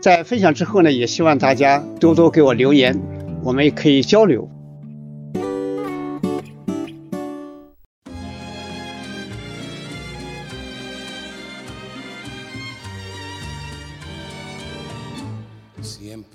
[0.00, 3.00] 在分享之后呢，也希望大家多多给我留言，
[3.42, 4.48] 我们也可以交流。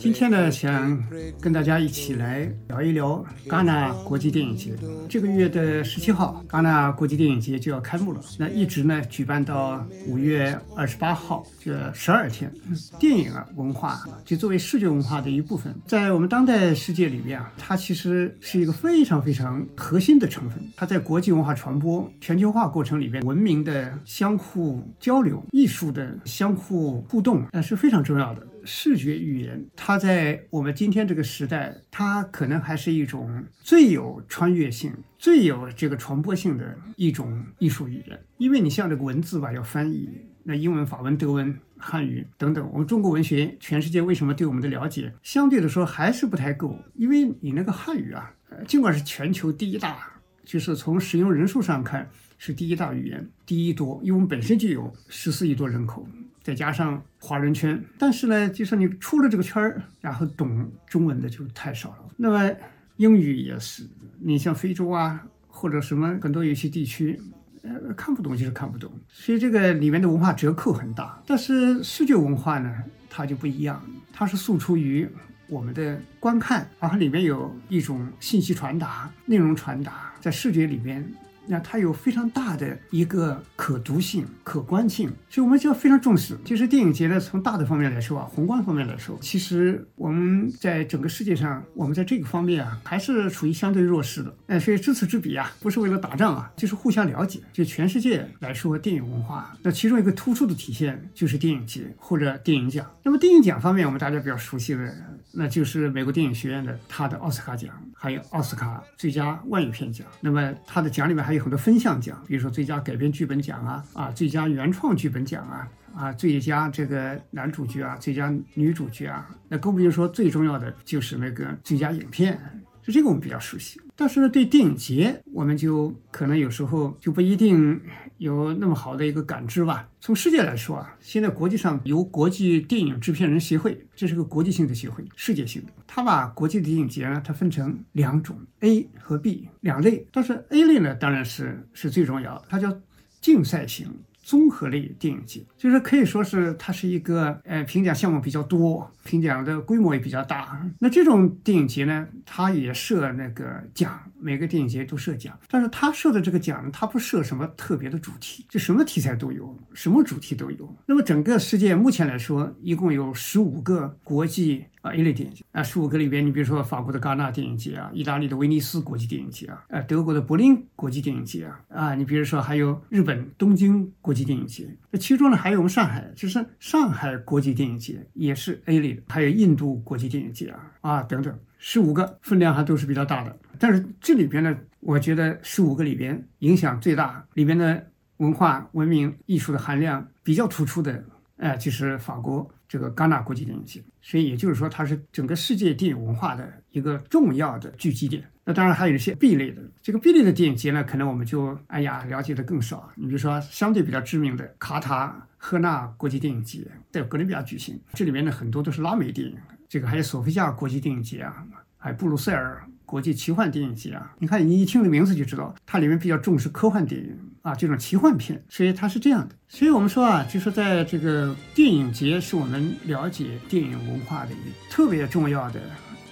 [0.02, 1.00] 今天呢，想
[1.40, 4.74] 跟大家一起来聊一聊戛纳国际电影节。
[5.08, 8.20] 这个月的十七号，戛纳国际电影节就要开幕了。
[8.40, 12.52] 那一直呢举办到五月二十八号，这十二天。
[13.00, 20.60] 电影啊，文化就作为视觉文化的一部分，在我们当代世界里面啊，它其实是一个非常非常核心的成分。
[20.76, 28.48] 它在国际文化传播、全球化过程里边，文明的相互交流、艺术的相互互动，那是非常重要的。
[28.64, 38.20] 视觉语言，它在我们今天这个时代，它可能还是一种最有穿越性、最有这个传播性的一种艺术语言。
[38.38, 40.09] 因为你像这个文字吧，要翻译，
[40.44, 46.78] 那英文、法文、德文、汉语等等，我们中国文学，全世界为什么对我们的了解相对的说还是不太够？
[46.95, 48.33] 因为你那个汉语啊，
[48.67, 50.11] 尽管是全球第一大，
[50.43, 56.08] 就是从使用人数上看是第一大语言，第一多，因为我们本身就有十四亿多人口。
[56.44, 61.98] 再加上华人圈，但是呢，就说你出了这个圈儿，然后懂中文的就太少了。
[62.18, 62.52] 那么
[62.98, 63.84] 英语也是，
[64.20, 67.20] 你像非洲啊，或者什么很多有些地区，
[67.62, 68.92] 呃，看不懂就是看不懂。
[69.08, 71.22] 所以这个里面的文化折扣很大。
[71.28, 73.82] 但是视觉文化呢，它就不一样，
[74.12, 75.08] 它是诉出于
[75.48, 81.08] 我们的观看，然后里面有一种信息传达、内容传达，在视觉里面。
[81.48, 86.38] 那它有非常大的一个可读性、可观性，所以我们就要非常重视。
[86.46, 94.34] 就是电影节呢，从大的方面来说啊，宏观方面来说，其实我们在整个世界上，我们在这个方面啊，还是处于相对弱势的。
[94.48, 97.40] 哎，所以知此知彼啊，不是为了打仗啊，就是互相了解。
[97.52, 102.90] 就全世界来说，电影文化，那其中一个突出的体现就是电影节或者电影奖。
[103.04, 104.96] 那么电影奖方面，我们大家比较熟悉的，
[105.34, 107.73] 那就是美国电影学院的它的奥斯卡奖，
[108.04, 110.08] 还有奥斯卡最佳外语片奖。
[110.22, 122.40] 那么它的奖里面还有很多分项奖，比如说最佳改编剧本奖啊，啊，最佳原创剧本奖啊，啊，最佳这个男主角啊，最佳女主角啊，那更不用说最重要的就是那个最佳影片。
[122.84, 127.80] 就这个我们比较熟悉，但是呢，对电影节我们就可能有时候就不一定
[128.21, 129.89] 有那么好的一个感知吧。
[130.00, 142.80] 从世界来说啊，现在国际上由国际电影制片人协会，这是个国际性的协会，世界性的，它把国际电影节呢，它分成两种 A 和 B 两类，但是 A 类呢，当然是是最重要的，它叫
[143.19, 143.92] 竞赛型。
[144.31, 150.65] 综合类电影节，就是可以说是它是一个呃评奖项目比较多，评奖的规模也比较大。
[150.80, 160.74] 那这种电影节呢，它也设那个奖，每个电影节都设奖，但是它设的这个奖，它不设什么特别的主题，就什么题材都有，什么主题都有。
[160.86, 164.63] 那么整个世界目前来说，一共有十五个国际。
[164.81, 183.38] 啊，A 类电影节啊，十五个里边，你比如说法国的戛纳电影节啊，意大利的威尼斯国际电影节啊，呃，德国的柏林国际电影节啊，啊，你比如说还有日本东京国际电影节，那其中呢还有我们上海，就是上海国际电影节也是 A 类的，还有印度国际电影节啊，啊等等，十五个分量还都是比较大的。
[183.60, 187.88] 但是这里边呢，我觉得十五个里边影响最大，里边的
[188.18, 191.04] 文化文明艺术的含量比较突出的，
[191.38, 192.50] 哎，就是法国。
[192.72, 198.24] 这个戛纳国际电影节，所以也就是说，它是整个世界电影文化的一个重要的聚集点。
[198.46, 202.90] 那当然还有一些 B 类的，这个 B 类的电影节呢，可能我们就哎呀了解的更少。
[202.96, 209.36] 你比如说，相对比较知名的卡塔赫纳国际电影节在哥伦比亚举行，这里面呢很多都是拉美电影。
[209.68, 211.46] 这个还有索菲亚国际电影节啊，
[211.78, 214.16] 还有布鲁塞尔国际奇幻电影节啊。
[214.20, 217.18] 你看，你一听这名字就知道，它里面比较重视科幻电影。
[217.42, 219.36] 啊，这种奇幻片，所以它是这样的。
[219.50, 225.60] 所以我们说啊，就说在这个电影节是我们了解电影文化的一个特别重要的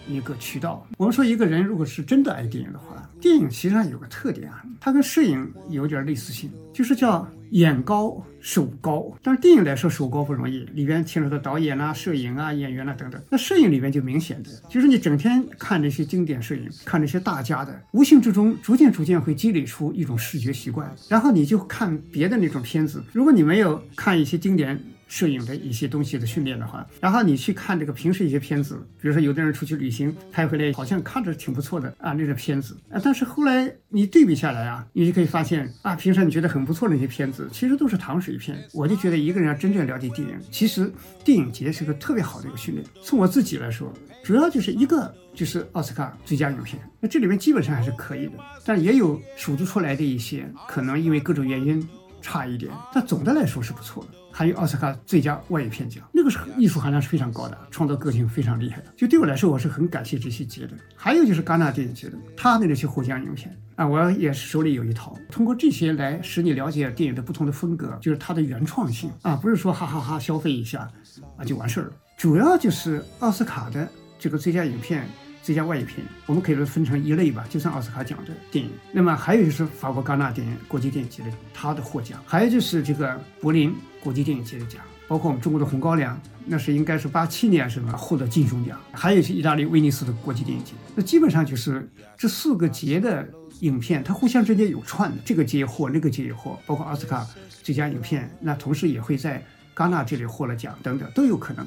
[0.10, 0.86] 一个渠道。
[0.98, 9.12] 我们说一个人如果是真的爱电影的话，电影其实上有个特点啊，它跟摄影有点类似性，就是叫眼高手高。
[9.22, 13.22] 但是电影来说手高不容易，里边牵扯到导演啊、摄影啊、演员啊等等。
[13.30, 20.94] 那摄影里边就明显的，就是你整天看这些经典摄影，看这些大家的，无形之中逐渐逐渐会积累出一种视觉习惯。
[21.08, 24.82] 然后你就看别的那种片子，如果你没有看一些经典。
[25.10, 38.64] 摄影的一些东西的训练的话，然后你去看这个平时一些片子，比如说有的人出去旅行拍回来，好像看着挺不错的啊，那个片子啊，但是后来你对比下来啊，你就可以发现啊，平时你觉得很不错的那些片子，其实都是糖水片。
[38.72, 40.90] 我就觉得一个人要真正了解电影，其实
[41.26, 42.86] 电影节是个特别好的一个训练。
[43.04, 43.92] 从我自己来说，
[44.24, 48.34] 主要就是一个就是奥斯卡最佳影片，那这里面基本上还是可以的，
[48.64, 51.84] 但也有数得出来的一些可能因为各种原因
[52.22, 54.19] 差一点，但总的来说是不错的。
[54.31, 58.86] 还有奥斯卡最佳外语片奖，那个是艺术含量是非常高的，创作个性非常厉害的。
[58.96, 60.74] 就对我来说，我是很感谢这些节的。
[60.96, 65.18] 还有就是戛纳电影节的，他的那些获奖影片啊，我也手里有一套。
[65.30, 70.90] 通过这些来使你了解电影的不同的风格，就是它的原创性啊，不是说哈哈哈消费一下
[71.38, 71.94] 啊就完事儿了。
[72.18, 73.88] 主要就是奥斯卡的
[74.18, 75.08] 这个最佳影片。
[75.42, 78.70] 最佳外语片，我们可以分成一类吧，就算奥斯卡奖的电影。
[78.92, 86.16] 那么还有就是法国戛纳电影国际电影节的它的获奖，还有就是这个柏林国际电影节的奖，包括我们中国的《红高粱》，
[86.46, 90.74] 那是应该是八七年什么获得金熊奖，还有是意大利威尼斯的国际电影节。
[90.96, 93.28] 那基本上就是这四个节的
[93.60, 97.28] 影片，它互相之间有串的，这个节获，那个节也获，包括奥斯卡
[97.62, 99.44] 最佳影片，那同时也会在
[99.75, 101.66] 戛纳这里获了奖等等都有可能。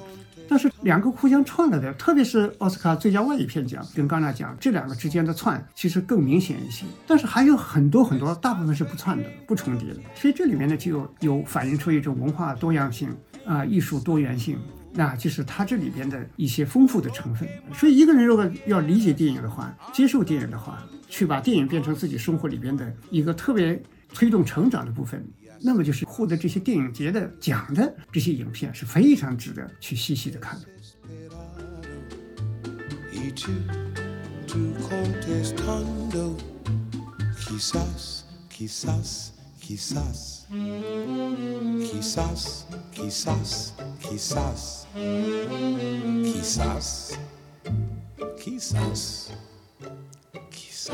[0.53, 6.85] 但是两个互相串了的，特别是奥斯卡最佳外语片奖跟戛纳奖这两个之间的串，其实更明显一些。
[7.07, 10.01] 但是还有很多很多，大部分是不串的、不重叠的。
[10.15, 13.09] 所以这里面呢，就有有反映出一种文化多样性
[13.47, 14.59] 啊，艺术多元性，
[14.93, 17.49] 那就是它这里边的一些丰富的成分。
[17.73, 23.83] 所以一个人如果要理解电影的话，接受电影的话，去把电影变成自己生活里边的一个特别
[24.13, 25.27] 推动成长的部分。
[25.65, 30.67] 那么就是获得这些电影节的奖的这些影片是非常值得去细细的看的。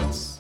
[0.01, 0.38] 那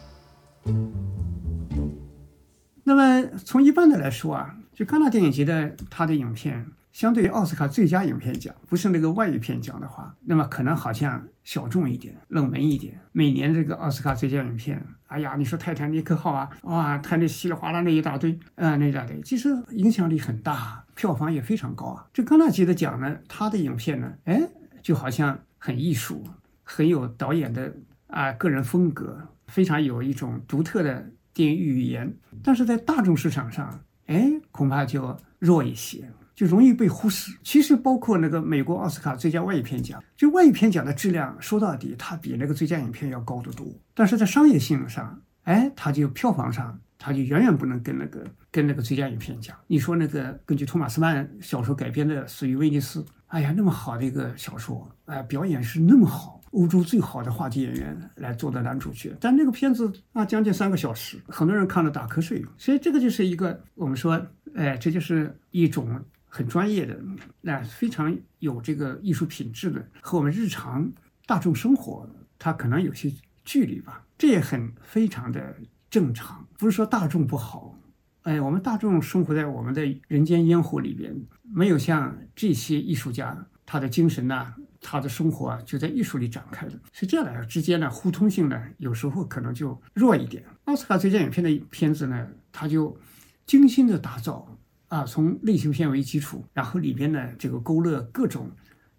[3.79, 12.99] 般的来说啊，就戛纳电影节的它的影片，相对于奥斯卡最佳影片奖，不是那个外语片奖的话，那么可能好像小众一点、冷门一点。
[13.13, 22.05] 每年这个奥斯卡最佳影片，哎呀，你说《泰坦尼克号》啊，哇，看这稀里哗啦那一大堆，啊，那一大堆，其实影响力很大，票房也非常高啊。
[22.13, 24.43] 这戛纳节的奖呢，它的影片呢，哎，
[24.83, 26.25] 就好像很艺术，
[26.65, 27.73] 很有导演的
[28.09, 31.11] 啊个人风格，非常有一种独特的。
[31.39, 32.13] 电影语言，
[32.43, 37.39] 但是在大众市场上，哎，恐怕就弱一些，就容易被忽视。
[37.45, 43.65] 其实包括那个美国奥斯卡最佳外语片奖，就外语片奖的质量，说到底，它比那个最佳影片要高得多。
[43.95, 49.57] 但是在商业性上，哎，它就票房上，它就远远不能跟那个跟那个最佳影片奖。
[49.69, 56.38] 你说那个根据托马斯曼小说改编的《死于威尼斯》，哎呀，那么好的一个小说，哎，表演是那么好。
[56.53, 62.45] 欧洲最好的话剧演员来做的男主角，但那个片子啊，将近三个小时，很多人看了打瞌睡。
[62.57, 64.21] 所以这个就是一个我们说，
[64.55, 66.99] 哎，这就是一种很专业的，
[67.41, 70.91] 那非常有这个艺术品质的，和我们日常
[71.27, 73.13] 大众生活它可能有些
[73.45, 74.05] 距离吧。
[74.17, 75.55] 这也很非常的
[75.91, 77.79] 正常，不是说大众不好，
[78.23, 84.55] 哎，我们大众生活在我们的人间烟火里边，没有像这些艺术家他的精神呐。
[84.81, 90.45] 他的生活啊，就在艺术里展开的，所以这两个之间呢，互通性呢，有时候可能就弱一点。
[90.65, 92.97] 奥斯卡最佳影片的片子呢，他就
[93.45, 94.57] 精心的打造
[94.87, 98.51] 啊，从类型片为基础，然后里边呢，这个勾勒各种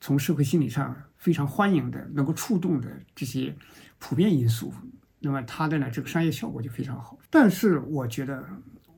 [0.01, 3.55] 从社会心理上非常欢迎的、能够触动的这些
[3.99, 4.73] 普遍因素，
[5.19, 7.17] 那么它的呢，这个商业效果就非常好。
[7.29, 8.45] 但是我觉得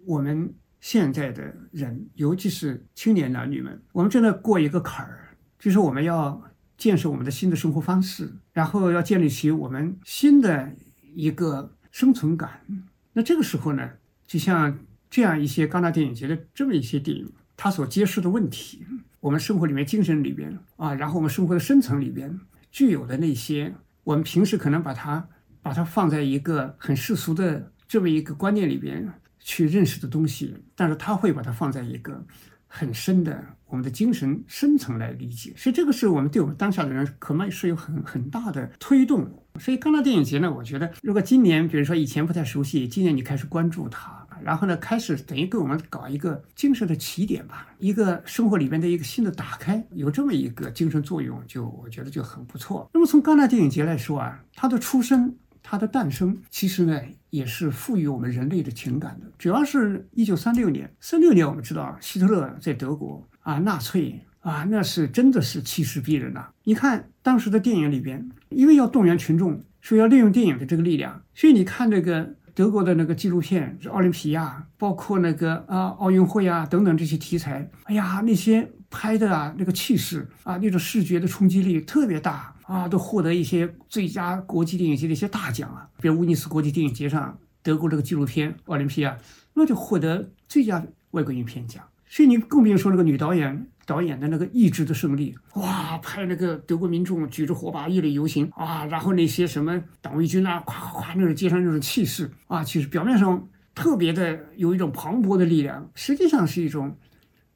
[0.05, 6.41] 我们现在的人，尤其是青年男女们，我们正在过一个坎儿，就是我们要。
[6.81, 10.75] 建设我们的新的生活方式，然后要建立起我们新的
[11.13, 12.65] 一个生存感。
[13.13, 13.88] 那这个时候呢，
[14.25, 18.83] 就像这样一些戛纳电影节的这么一些电影，它所揭示的问题，
[19.19, 22.39] 我们生活里面、精神里边啊，然后我们生活的深层里边
[22.71, 25.29] 具有的那些，我们平时可能把它
[25.61, 29.07] 把它放在一个很世俗的这么一个观念里边，
[29.38, 32.25] 去认识的东西，但是他会把它放在一个
[32.74, 39.30] 很深的我们的精神深层来理解，所以这个是我们对我们当下的人可能是有很很大的推动。
[39.60, 52.90] 所以戛纳电影节呢，我觉得如果今年，比如说以前不太熟悉，今年你开始关注它，然后呢，开始等于给我们搞一个精神的起点吧，一个生活里边的一个新的打开，有这么一个精神作用，就我觉得就很不错。
[52.94, 55.36] 那么从戛纳电影节来说啊，它的出生。
[55.63, 57.00] 它的诞生其实呢，
[57.30, 59.27] 也是赋予我们人类的情感的。
[59.38, 66.50] 主要是一九三六年，三六年我们知道希特勒在德国啊，纳粹啊，那是真的是气势逼人呐。
[66.63, 82.53] 你看当时的电影里边，因为要动员群众，说要利用电影的这个力量，所以你看那个德国的那个纪录片，奥林匹亚，包括那个啊奥运会啊等等这些题材，哎呀，那些拍的啊那个气势啊，那种视觉的冲击力特别大。
[82.72, 89.12] 啊，都获得一些最佳国际电影节的一些大奖啊，比如威尼斯国际电影节上，德国这个纪录片《奥林匹亚》，
[89.54, 91.84] 那就获得最佳外国影片奖。
[92.08, 106.98] 所以你更别说那个女导演导演的那个意志的胜利，哇，拍那个德国民众举着火把一类游行啊，然后那些什么党卫军啊，咵咵咵那种街上那种气势啊，其实表面上特别的有一种磅礴的力量，实际上是一种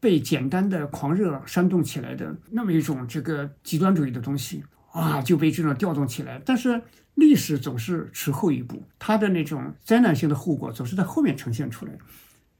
[0.01, 4.61] 被简单的狂热煽动起来的那么一种这个极端主义的东西。
[4.95, 6.81] 啊，就被这种调动起来，但是
[7.15, 11.91] 历史总是迟后一步，它的那种灾难性的后果总是在后面呈现出来，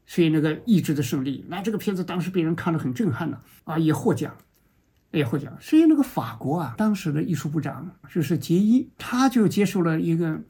[0.06, 4.36] 所以那个意志的胜利，那这个片子当时被人看了很震撼的啊，也获奖，
[5.12, 5.58] 也获奖。
[5.62, 10.42] 所以那个法国啊，当时的艺术部长就是杰伊，他就接受了一个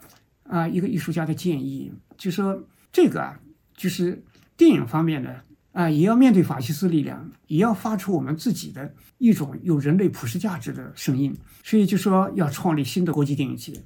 [0.44, 3.39] 啊一个艺术家的建议，就说这个啊
[3.75, 4.24] 就是
[4.58, 5.42] 电影方面的。
[5.75, 13.84] 啊，也要面对法西斯力量，也要发出我们自己的一种有人类普世价值的声音，所以就说要创立新的国际电影节。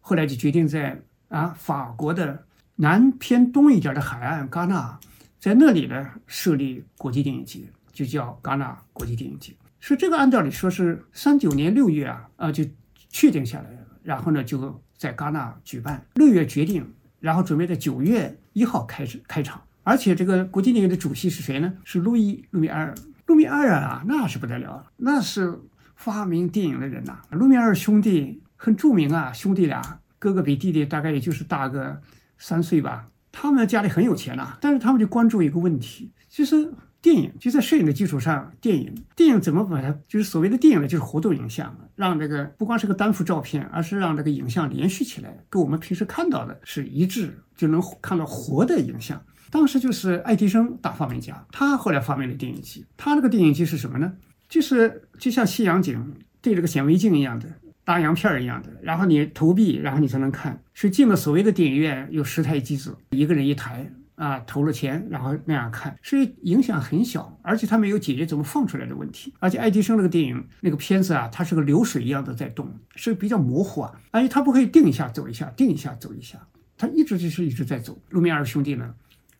[0.00, 5.00] 后来就决定在啊法国的南偏东一点的海岸戛纳，
[5.40, 7.62] 在那里呢设立国际电影节，
[7.92, 9.52] 就叫戛纳国际电影节。
[9.80, 12.64] 所以这个按道理说是三九年六月啊啊就
[13.08, 19.60] 确定下来了，然后呢就在戛纳举办，六月决定，然后准备在九月一号开始开场。
[19.84, 21.72] 而且这个国际电影的主席是谁呢？
[21.84, 22.94] 是路易·路米埃尔。
[23.26, 25.58] 路米埃尔啊，那是不得了，那是
[25.94, 27.20] 发明电影的人呐。
[27.30, 32.00] 路米埃尔兄弟很著名啊，兄弟俩，哥哥比弟弟大概也就是大个
[32.38, 33.08] 三岁吧。
[33.30, 36.72] 他们家里很有钱呐，但是他们就关注一个问题，就是
[37.02, 49.20] 电影就在摄影的基础上，电影电影怎么把它就是所谓的电影呢，就是活动影像，让这个不光是个单幅照片，而是让这个影像连续起来，跟我们平时看到的是一致，就能看到活的影像。
[49.54, 52.84] 当时就是爱迪生大发明家，他后来发明了电影机。
[52.96, 54.12] 他那个电影机是什么呢？
[54.48, 57.48] 就是就像西洋景对这个显微镜一样的
[57.84, 60.60] 大洋片一样的，然后你投币，然后你才能看。
[60.74, 69.32] 所以进了所谓的电影院有十台机子，一个人一台啊，投了钱，然后那样看，所以影响很小，而且他没有解决怎么放出来的问题。
[69.38, 76.44] 而且爱迪生那个电影那个片子啊，它是个流水一样的在动，是比较模糊啊，而且它不可以定一下走一下，定一下走一下，
[76.76, 77.96] 它一直就是一直在走。
[78.08, 78.92] 路米埃尔兄弟呢？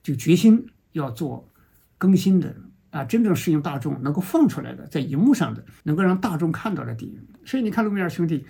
[0.05, 1.49] 就决心要做
[1.99, 2.55] 更新的
[2.91, 7.19] 啊，真正适应大众、能够放出来的，在荧幕上的，能够让大众看到的电影。
[7.45, 8.45] 所以你看，卢米尔兄弟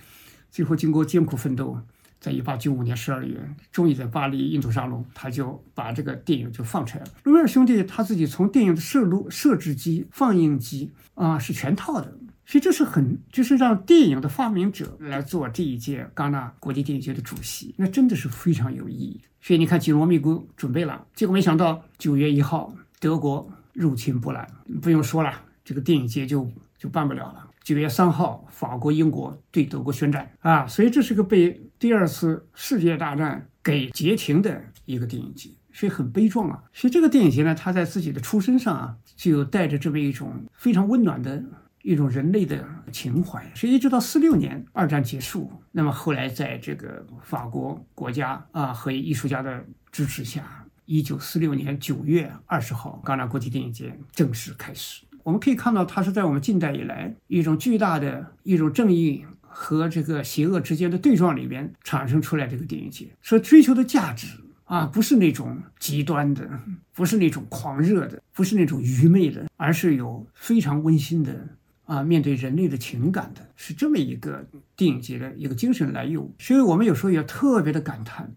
[0.51, 1.79] 最后经过艰苦奋斗，
[2.19, 3.39] 在一八九五年十二月，
[3.71, 7.11] 终于在巴黎印度沙龙，他就把这个电影就放出来了。
[7.23, 12.14] 卢米尔兄弟他自己从电影的摄录、摄制机、放映机啊，是全套的。
[12.45, 19.19] 所以这是很，就是让电影的发明者来做这一届戛纳国际电影节的主席，那真的是非常有意义。
[19.41, 24.47] 所以你看，紧锣密鼓准备了，结果没想到九月一号，德国入侵波兰，
[24.81, 27.49] 不用说了，这个电影节就就办不了了。
[27.63, 36.63] 九月三号，法国、英国对德国宣战啊，所以这是个被第二次世界大战给截停的一个电影节，所以很悲壮啊。
[36.73, 41.43] 所以这个电影节呢，它在自己的出身上啊，就带着这么一种非常温暖的。
[41.85, 55.03] 一种人类的情怀，所以一直到四六年二战结束，那么后来在这个法国国家啊和艺术家的支持下，一九四六年九月二十号，戛纳国际电影节正式开始。
[55.21, 64.25] 我们可以看到，它是在我们近代以来一种巨大的一种正义和这个邪恶之间的对撞里边产生出来这个电影节，所追求的价值
[64.63, 66.49] 啊，不是那种极端的，
[66.95, 71.47] 不是那种狂热的，不是那种愚昧的，而是有非常温馨的。
[71.85, 78.35] 啊，面对人类的情感的是这么一个电影节的一个精神来由，所以我们有时候也特别的感叹，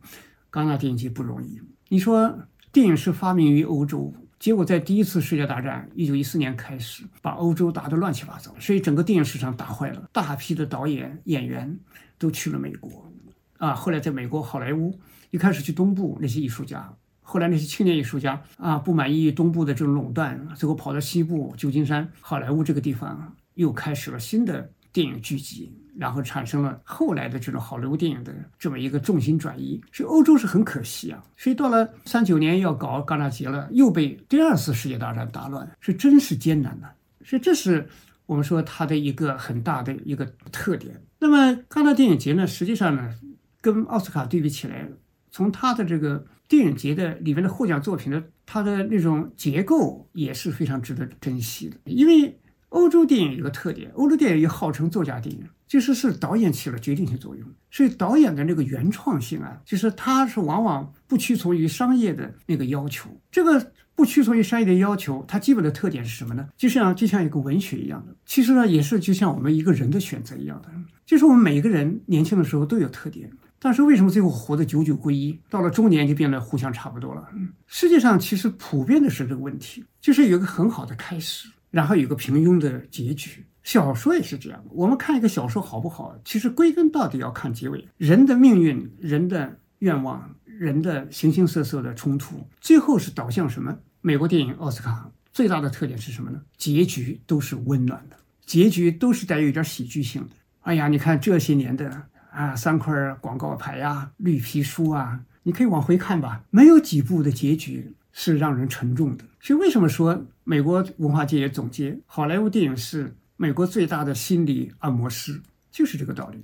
[0.52, 1.60] 戛纳电影节不容易。
[1.88, 2.38] 你说
[2.70, 11.78] 电影是发明于欧洲，结果在第一次世界大战一九一四年开始，把欧洲打得乱七八糟，所以整个电影市场打坏了，大批的导演演员
[12.18, 13.10] 都去了美国，
[13.56, 14.98] 啊，后来在美国好莱坞
[15.30, 16.94] 一开始去东部那些艺术家。
[17.30, 29.78] 后来那些青年艺术家啊，不满意东部的这种垄断，最后跑到西部旧金山好莱坞这个地方，又开始了新的电影聚集，然后产生了后来的这种好莱坞电影的这么一个重心转移。
[29.92, 31.23] 所以欧洲是很可惜啊。
[31.37, 36.88] 所以到了三九年要搞戛纳节了，又被第二次世界大战打乱，是真是艰难的。
[37.26, 37.87] 所以这是
[38.25, 40.99] 我们说它的一个很大的一个特点。
[41.18, 43.14] 那么戛纳电影节呢，实际上呢，
[43.61, 44.88] 跟奥斯卡对比起来，
[45.30, 51.76] 从他的这个电影节的里面的获奖作品的他的那种结构也是非常值得珍惜的。
[51.85, 52.38] 因为
[52.70, 63.73] 欧洲电影有个特点，欧洲电影又号称作家电影，就是是导演起了决定性作用，所以导演的那个原创性啊，就是他是往往不屈从于商业的那个要求，这个。
[63.99, 66.49] 不屈从于商业的要求，它基本的特点是什么呢？
[66.56, 70.68] 就像就像一个文学一样的，其实呢也是就像我们一个人的选择一样的，
[71.04, 73.28] 就是我们每个人年轻的时候都有特点，
[73.60, 77.28] 但是为什么最后活得九九归一，到了中年就变得互相差不多了？
[77.66, 83.44] 世界上其实普遍的是这个问题，就是有一个很好的开始，然后有个平庸的结局。
[83.64, 87.86] 小说也是这样，我们看一个小说好不好，其实归根到底要看结尾。
[87.98, 93.76] 人的命运，人的愿望，人的形形色色的冲突，最后是导向什么？
[94.00, 96.40] 美国电影奥斯卡最大的特点是什么呢？
[96.56, 100.30] 结局都是温暖的，结局都是带有一点喜剧性的。
[100.60, 102.04] 哎呀，你看这些年的
[102.38, 109.25] 啊，三块广告牌呀，绿皮书啊，你可以往回看吧，没有几部的结局是让人沉重的。
[109.40, 115.40] 所以为什么说美国文化界也总结，好莱坞电影是美国最大的心理按摩师，
[115.73, 116.40] 就是这个道理。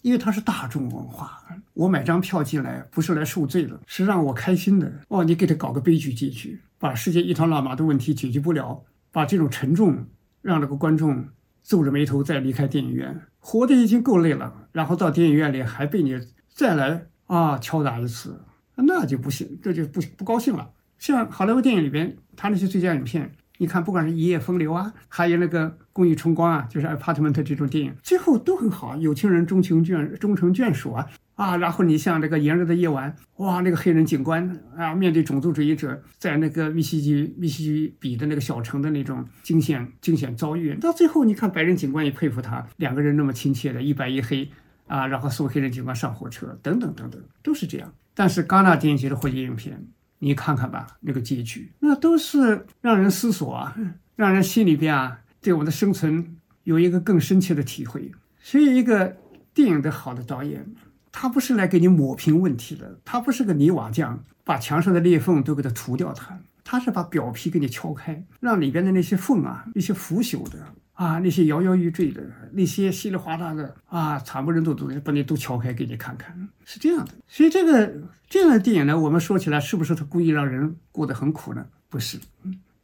[0.00, 1.42] 因为它是大众文化，
[1.74, 4.90] 我买张票进来不是来受罪的，是让我开心的。
[5.08, 8.82] 哦，你给他搞个悲剧结局，把世界一团乱麻的问题解决不了，
[9.12, 10.06] 把这种沉重
[10.40, 11.26] 让那个观众
[11.62, 18.40] 皱着眉头再离开电影院，活的已经够累了，然后到电影院里还被你再来啊敲打一次，
[18.74, 20.70] 那就不行，这就不不高兴了。
[20.98, 23.30] 像好莱坞电影里边，他那些最佳影片。
[23.58, 28.96] 你看，不管是一夜风流啊，还有那个公益春光啊，就是 apartment 这种电影，最后都很好。
[28.96, 31.56] 有情人终成眷终成眷属啊啊！
[31.56, 44.50] 然后你像那个炎热的夜晚，哇，那个黑人警官啊，面对种族主义者，在那个密西西密西西比的那个小城的那种惊险惊险遭遇，到最后你看白人警官也佩服他，两个人那么亲切的，一白一黑
[44.88, 47.92] 啊，然后送黑人警官上火车，等等等等，都是这样。
[48.14, 49.86] 但是戛纳电影节的获奖影片。
[50.24, 53.76] 你看看吧，那个结局，那都是让人思索啊，
[54.16, 58.10] 让人心里边啊，对我的生存有一个更深切的体会。
[58.40, 59.16] 所以，一个
[59.52, 60.66] 电影的好的导演，
[61.12, 70.58] 他不是来给你抹平问题的，他不是个泥瓦匠，把墙上的裂缝都给它涂掉，它，他是把表皮给你敲开，让里边的那些缝啊，那些腐朽的。
[70.94, 77.12] 啊，那些摇摇欲坠的，那些稀里哗啦的啊，惨不忍睹的东西，把你都敲开给你看看，是这样的。
[77.28, 77.92] 所以这个
[78.28, 81.66] 这样的电影呢，我们说起来是不是他故意让人过得很苦呢？
[81.88, 82.18] 不是，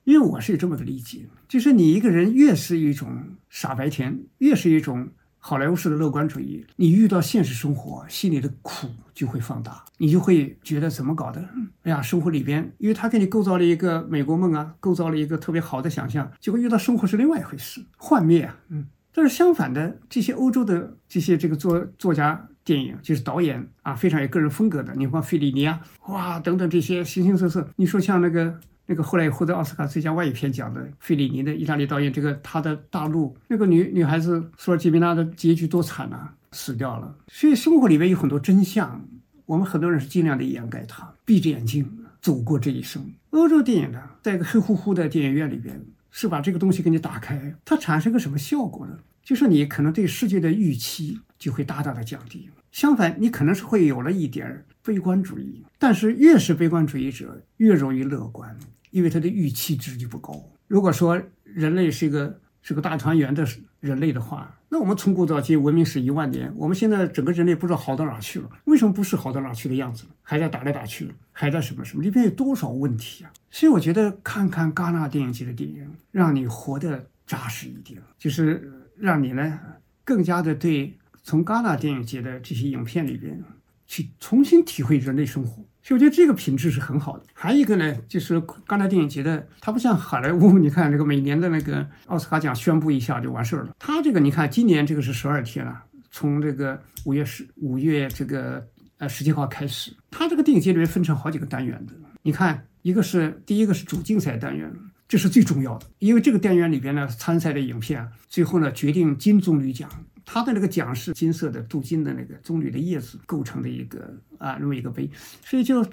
[0.05, 5.09] 因为我是有这么个理解，就是你一个人越是一种傻白甜，越是一种。
[5.43, 11.43] 好莱坞式的乐观主义，你遇到现实生活，心里的苦就会放大，你就会觉得怎么搞的？
[11.83, 18.59] 哎呀，生活里边，因为他给你构造了一个美国梦啊，构造了一个特别好的想象，结果遇到生活是另外一回事，幻灭啊。
[18.69, 28.61] 嗯，但是相反的，这些欧洲的这些这个作作家电影，就是导演啊，非常有个人风格的，你看费里尼啊，哇，等等这些形形色色，你说像那个。
[28.91, 37.15] 那个后来获得奥斯卡最佳外语片奖的费里尼的意大利导演，这个他的大陆那个女女孩子索尔基米娜的结局多惨啊，死掉了。
[37.29, 39.09] 所以生活里面有很多真相，
[39.47, 41.89] 我们很多人是尽量的掩盖它，闭着眼睛
[42.21, 43.01] 走过这一生。
[43.31, 48.99] 欧洲电影呢，在一个黑乎乎的电影院里边，是把这个东西给你打开，它产生个什么效果呢？
[49.23, 52.51] 就是你可能对世界的预期就会大大的降低。
[52.73, 58.57] 相反，你可能是会有了一点悲观主义，但是越是悲观主义者，越容易乐观。
[58.91, 60.43] 因为他的预期值就不高。
[60.67, 63.47] 如果说人类是一个是个大团圆的
[63.81, 68.49] 人类的话，那我们从古到今文明史一万年，我们现在整个人类不知道好到哪去了？
[68.65, 70.05] 为什么不是好到哪去的样子？
[70.23, 72.03] 还在打来打去，还在什么什么？
[72.03, 73.33] 里边有多少问题啊？
[73.51, 79.59] 所以我觉得看看戛纳电影节的电影，让你活得扎实一点，就是让你呢
[80.05, 83.43] 更加的对从戛纳电影节的这些影片里边
[83.87, 85.65] 去重新体会人类生活。
[85.83, 87.25] 所以我觉得这个品质是很好的。
[87.33, 93.75] 还有一个呢，就是刚才电影节的，它不像好莱坞，你看这个每年的那个奥斯卡奖宣布一下就完事儿了。
[93.79, 98.65] 它这个你看，今年这个是十二天了，从这个五月十五月这个
[98.99, 101.95] 呃十七号开始，它这个电影节里面分成好几个单元的。
[102.23, 104.71] 你看，一个是第一个是主竞赛单元，
[105.09, 109.89] 这是最重要的，因为这个单元里边呢参赛的影片，最后呢决定金棕榈奖。
[110.25, 115.11] 它的那个奖是金色的镀金的那个棕榈的叶子构成的一个啊，那么一个杯，
[115.45, 115.85] 所以就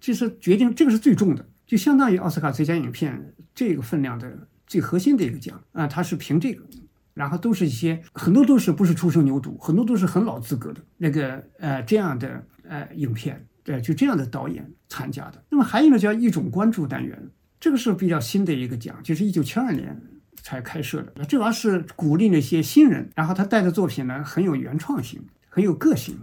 [0.00, 5.62] 就是决定这个是最重的，就相当于奥斯卡最佳影片这个分量的最核心的一个奖。
[5.72, 6.64] 啊，它是凭这个，
[7.14, 15.42] 然后都是一些很多都是不是初生牛犊，很多都是很老资格的那个呃这样的呃影片，对，就这样的导演参加的。
[15.50, 20.00] 那么还有呢叫一种关注单元，这个是比较新的一个奖，就是一九七二年
[20.46, 26.16] 才开设的，主要是鼓励那些新人，然后他带的作品呢很有原创性，很有个性。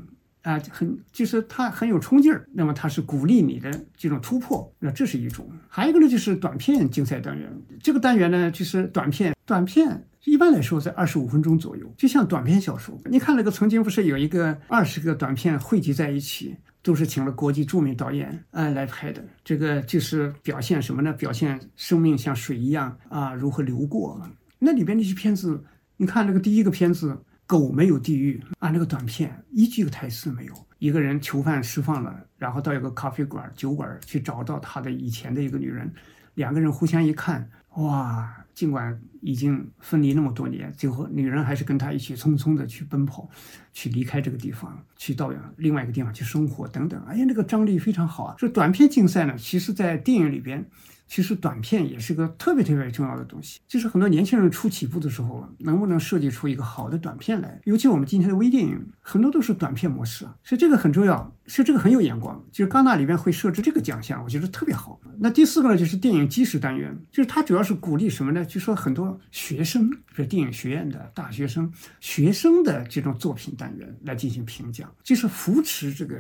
[0.44, 5.50] 啊，很就是他很有冲劲儿，那么他是鼓励你的这种突破，那这是一种。
[5.70, 7.50] 还有一个呢，就是短片竞赛单元。
[7.82, 12.98] 这个单元呢，就是短片，短片一般来说在二十五分钟左右，就像短篇小说。
[13.06, 19.26] 你看那个曾经不是有一个二十个短片汇集在一起，都是请了国际著名导演啊来拍的。
[19.44, 21.12] 这个就是表现什么呢？
[21.14, 24.22] 表现生命像水一样啊，如何流过。
[24.60, 25.64] 那里边那些片子，
[25.98, 27.18] 你看那个第一个片子。
[27.46, 28.70] 狗没有地狱啊！
[28.70, 30.54] 那个短片一句台词没有。
[30.80, 35.94] 一个人囚犯释放了，然后到一个咖啡馆、酒馆去找到他的以前的一个女人，
[36.36, 38.43] 两个人互相一看，哇！
[38.54, 43.30] 尽管已经分离那么多年，最后女人还是跟他一起匆匆的去奔跑，
[43.72, 47.02] 去离开这个地方，去到另外一个地方去生活等等。
[47.08, 48.36] 哎呀，那个张力非常好啊！
[48.38, 50.66] 这短片竞赛呢，其实在电影里边。
[51.14, 57.62] 其实短片也是个特别特别重要的东西，就是很多年轻人初起步的时候，能不能设计出一个好的短片来？
[57.66, 62.44] 尤其我们今天的微电影，很多都是短片模式，所以这个很重要，是这个很有眼光。
[62.52, 65.00] 就是戛纳里面会设置这个奖项，我觉得特别好。
[65.20, 68.44] 那第四个呢，就是电影基石单元，就是它主要是鼓励什么呢？
[68.44, 76.20] 就说很多学生，比如电影学院的大学生、学生的这种作品单元来进行评奖，就是扶持这个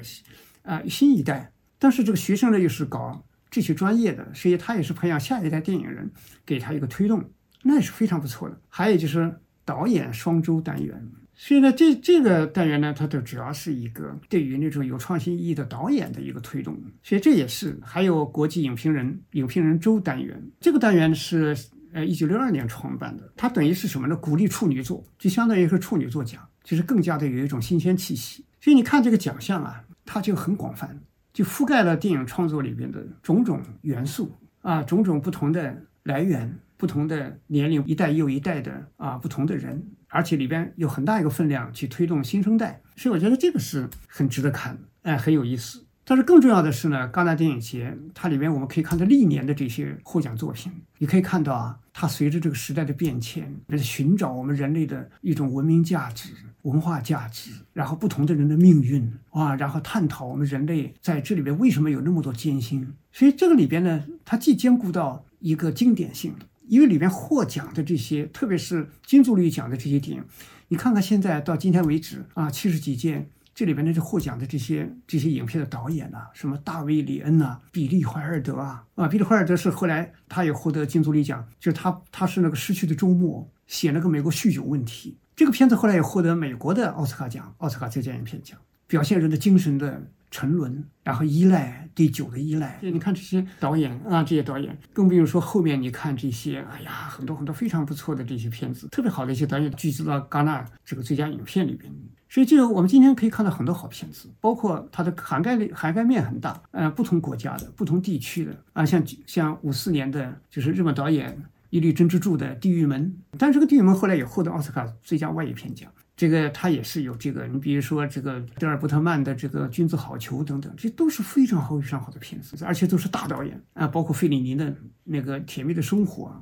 [0.62, 1.52] 啊新一代。
[1.80, 3.26] 但是这个学生呢，又是搞。
[3.54, 6.12] 这些专业的，所以他也是培养下一代电影人，
[6.44, 7.24] 给他一个推动，
[7.62, 8.60] 那也是非常不错的。
[8.68, 9.32] 还有就是
[9.64, 16.76] 导演双周单元，所以呢，这这个单元呢，它的主要是一个对于那种有创新意义的导演的一个推动。
[17.04, 21.56] 所以这也是还有国际影评人影评人周单元，这个单元是
[21.94, 24.16] 呃一九六二年创办的，它等于是什么呢？
[24.16, 28.44] 鼓励处女作，就相当于是处女作奖，就是更加的有一种新鲜气息。
[28.60, 31.00] 所以你看这个奖项啊，它就很广泛。
[31.34, 45.86] 就覆盖了电影创作里边的种种元素啊，种种不同的来源、不同的年龄、一代又一代的啊不同的人，而且里边有很大一个分量去推动新生代，所以我觉得这个是很值得看，哎，很有意思。
[46.06, 56.30] 但是更重要的是呢，戛纳电影节它里面我们可以看到历年的这些获奖作品，你可以看到啊，它随着这个时代的变迁，在寻找我们人类的一种文明价值、
[56.64, 62.94] 文化价值，然后不同的人的命运啊，然后探讨我们人类在这里边为什么有那么多艰辛。
[63.12, 66.34] 所以这个里边呢，它既兼顾到一个经典性，
[66.68, 70.24] 因为里边获奖的这些，特别是金棕榈奖的这些电影，
[70.70, 73.30] 你看看现在到今天为止啊，七十几件。
[73.56, 92.80] 这里边呢，就获奖的这些这些影片的导演呐，什么大卫·里恩呐，比利·怀尔德啊，啊，比利·怀尔德是后来他也获得金棕榈奖，就是他他是那个失去的周末写了个美国酗酒问题，这个片子后来也获得美国的奥斯卡奖，奥斯卡最佳影片奖，表现人的精神的沉沦，然后依赖对酒的依赖。
[92.82, 101.92] 你看这些导演啊，这些导演，更不用说后面你看这些，哎呀，很多很多非常不错的这些片子，特别好的一些导演聚集到戛纳这个最佳影片里边。
[102.30, 106.60] 所以，这个我们今天可以看到很多好片子，包括它的涵盖力、涵盖面很大。
[106.72, 115.92] 呃，不同国家的、不同地区的啊，像像五四年的，就是日本导演伊律真之助的《地狱门》，但是这个《地狱门》后来也获得奥斯卡最佳外语片奖。
[116.16, 126.36] 这个他也是有这个，你比如说这个德尔伯特曼的这个《君子好逑》等等，这都是非常好、非常好的片子，而且都是大导演啊，包括费里尼的那个《甜蜜的生活》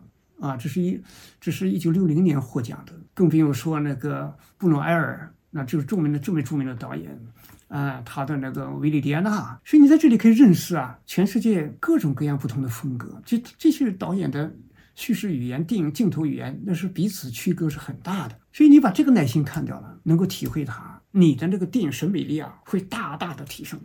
[0.45, 1.01] 啊，这是一
[1.39, 5.33] 这是一九六零年获奖的，更不用说那个布努埃尔。
[5.53, 7.11] 那就是著名的这么著名的导演，
[7.67, 13.21] 啊，他的那个维利迪安娜，所以你在这里可以认识啊，全世界各种各样不同的风格。
[13.25, 14.49] 这这些导演的
[14.95, 18.37] 叙事语言、电影镜头语言，那是彼此区隔是很大的。
[18.51, 23.79] 所以你把这个耐心看掉了，能够体会它，你的那个电影审美力啊，会大大的提升。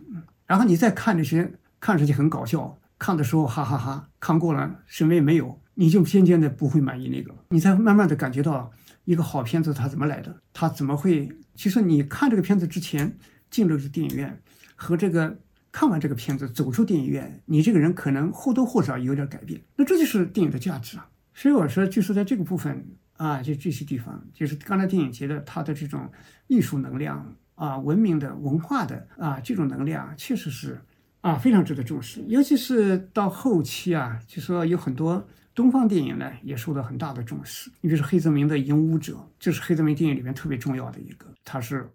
[0.45, 8.71] 然后你再看那些看上去很搞笑，看的时候哈哈哈，看过了什么也没有，你就渐渐的不会满意那个，你才慢慢的感觉到
[9.05, 11.29] 一个好片子它怎么来的，它怎么会。
[11.55, 13.17] 其实你看这个片子之前
[13.49, 14.41] 进入这电影院，
[14.75, 15.39] 和这个
[15.77, 19.61] 看完这个片子走出电影院，你这个人可能或多或少有点改变。
[19.75, 21.07] 那这就是电影的价值啊！
[21.35, 22.83] 所以我说，就是在这个部分
[23.17, 26.09] 啊，就这些地方，就是刚才电影节的它的这种
[26.47, 30.81] 艺术能量啊、文明的文化的啊这种能量，确实是
[31.21, 32.23] 啊非常值得重视。
[32.27, 35.27] 尤其是到后期啊，就说有很多。
[35.53, 37.71] 东方电影呢也受到很大的重视。
[37.81, 41.89] 你比如说黑泽明的《影武者》，这是黑泽明电影里面特别重要的一个，他是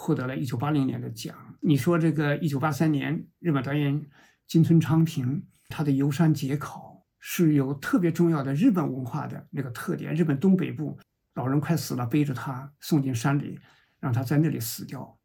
[0.00, 1.34] 获得了一九八零年的奖。
[1.60, 4.08] 你说这个一九八三年日本导演
[4.46, 10.14] 金村昌平他的游山解考是有特别重要的日本文化的那个特点。
[10.14, 10.96] 日本东北部
[11.34, 13.58] 老人快死了，背着他送进山里，
[13.98, 15.18] 让他在那里死掉，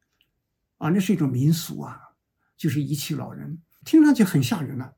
[0.80, 2.02] 啊，那是一种民俗啊，
[2.58, 4.96] 就是遗弃老人，听上去很吓人了，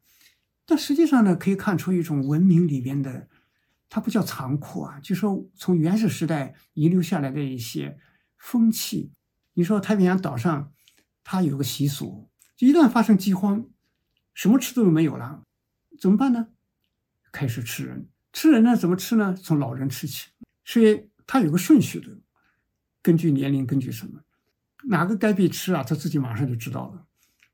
[0.65, 3.27] 但实际上呢，可以看出一种文明里边的，
[3.89, 7.99] 它不叫残酷啊，就说从原始时代遗留下来的一些
[8.37, 9.11] 风气。
[9.57, 10.73] 你说太平洋岛上，
[11.23, 13.65] 它有个习俗，一旦发生饥荒，
[14.33, 15.43] 什么吃都没有了，
[15.97, 16.49] 怎么办呢？
[17.31, 18.75] 开始吃人，吃人呢？
[18.75, 19.33] 怎么吃呢？
[19.33, 20.27] 从老人吃起，
[20.65, 22.17] 所以它有个顺序的，
[23.01, 24.19] 根据年龄，根据什么，
[24.89, 25.81] 哪个该被吃啊？
[25.81, 27.05] 他自己马上就知道了，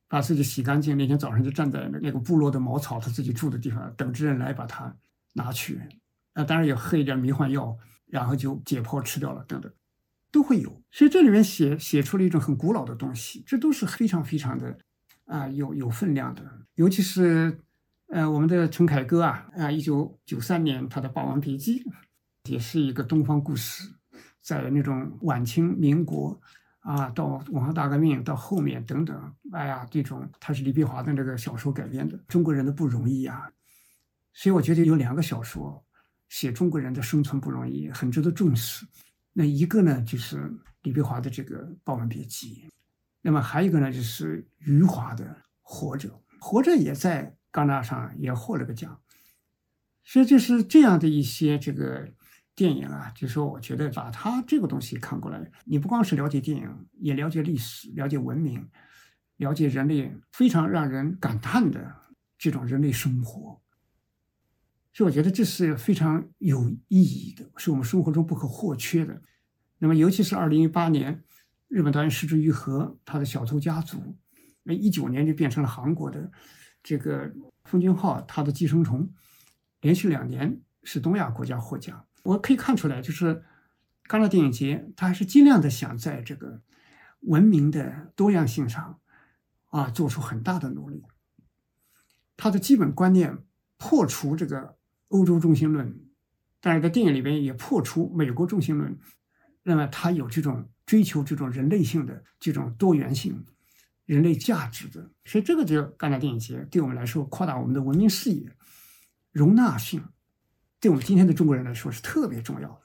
[0.08, 4.98] 把自己洗干净，那天早上就站在那个部落的茅草，他自己住的地方，等着人来把它
[5.34, 5.80] 拿去。
[6.34, 9.72] 啊，当然也喝一点迷幻药，然后就解剖吃掉了，等等。
[10.32, 14.78] 都会有，所以这里面写写出了一种很古老的东西，这都是非常非常的
[15.26, 16.44] 啊有有分量的。
[16.76, 17.58] 尤其是
[18.08, 21.84] 呃我们的陈凯歌啊啊，一九九三年他的《霸王别姬》
[22.50, 23.90] 也是一个东方故事，
[24.42, 26.40] 在那种晚清民国
[26.80, 33.50] 啊到文化大革命到后面等等，哎呀这种他是李碧华的那个小说改编的，中国人的不容易啊。
[34.34, 35.82] 所以我觉得有两个小说
[36.28, 38.86] 写中国人的生存不容易，很值得重视。
[39.34, 40.52] 那一个呢，就是
[40.84, 42.68] 李碧华的这个《霸王别姬》，
[43.22, 45.26] 那么还有一个呢，就是余华的
[45.62, 49.00] 《活着》，《活着》也在戛纳上也获了个奖。
[50.04, 52.12] 所以就是这样的一些这个
[52.56, 58.68] 电影啊，就说我觉得把他这个东西看过来，你不光是了解电影，也了解历史，了解文明，
[59.38, 61.96] 了解人类非常让人感叹的
[62.38, 63.62] 这种人类生活。
[64.94, 69.22] 所以我觉得这是非常有意义的，是我们生活中不可或缺的。
[69.84, 71.24] 那么，尤其是二零一八年，
[71.68, 73.98] 日本导演石之愈和他的《小偷家族》，
[74.62, 76.32] 那一九年就变成了韩国的
[76.84, 79.08] 这个奉俊昊他的《寄生虫》，
[79.82, 82.06] 连续两年是东亚国家获奖。
[82.22, 83.44] 我可以看出来，就是
[84.08, 86.62] 戛纳电影节，他还是尽量的想在这个
[87.22, 89.00] 文明的多样性上
[89.70, 91.04] 啊做出很大的努力。
[92.38, 93.40] 他的基本观念
[93.78, 94.78] 破除这个。
[95.12, 95.94] 欧洲中心论，
[96.62, 98.98] 但是在电影里边也破除美国中心论，
[99.64, 103.46] 那么他有这种追求这种人类性的这种多元性、
[104.06, 108.52] 人类价值的，所以这个就戛纳电影节对我们来说扩大我们的文明视野、
[109.32, 110.04] 容纳性，
[110.80, 112.82] 对我们今天的中国人来说是特别重要的。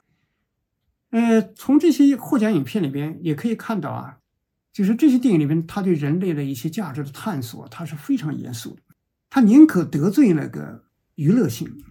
[1.11, 4.19] 呃，从这些获奖影片里边也可以看到啊，
[4.73, 8.83] 就是这些电影里边，他对人类的一些价值的探索，他是非常严肃的，
[9.31, 10.85] 他宁可得罪那个
[11.15, 11.83] 娱乐性。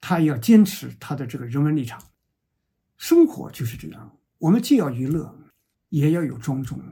[0.00, 2.00] 他也要坚持他的这个人文立场，
[2.98, 4.18] 生活就是这样。
[4.38, 5.38] 我们既要娱乐，
[5.88, 6.82] 也要有庄重。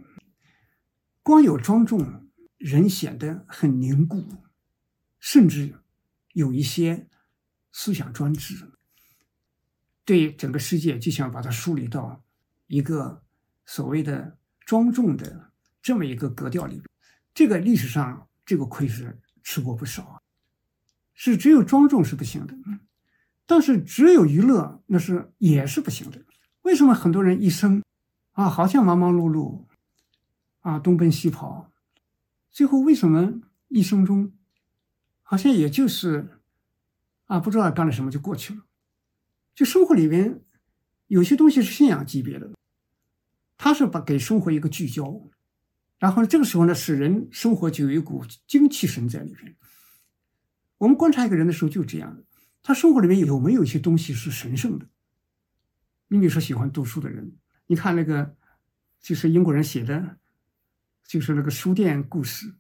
[1.22, 4.24] 光有庄重，人显得很凝固，
[5.18, 5.74] 甚至
[6.32, 7.08] 有一些
[7.72, 8.72] 思想专制。
[10.04, 12.24] 对整个世界，就想把它梳理到
[12.68, 13.24] 一个
[13.64, 15.50] 所谓的庄重的
[15.82, 16.80] 这么一个格调里。
[17.34, 20.22] 这个历史上，这个亏是吃过不少，
[21.12, 22.56] 是只有庄重是不行的。
[23.46, 26.20] 但是只有娱乐那是也是不行的。
[26.62, 27.82] 为什么很多人一生
[28.32, 29.64] 啊，好像忙忙碌碌
[30.60, 31.70] 啊，东奔西跑，
[32.50, 34.32] 最后为什么一生中
[35.22, 36.40] 好像也就是
[37.26, 38.64] 啊，不知道干了什么就过去了？
[39.54, 40.42] 就生活里边
[41.06, 42.50] 有些东西是信仰级别的，
[43.56, 45.30] 他是把给生活一个聚焦，
[45.98, 49.56] 然后这个时候呢，使人生活就有一股精气神在里边。
[50.78, 52.25] 我们观察一个人的时候就这样的。
[52.66, 54.88] 他生活里面有没有一些东西是神圣的？
[56.08, 57.36] 你比如说喜欢读书的人，
[57.68, 58.34] 你看那个
[59.00, 60.16] 就是英国人写的，
[61.06, 62.56] 就是那个书店故事，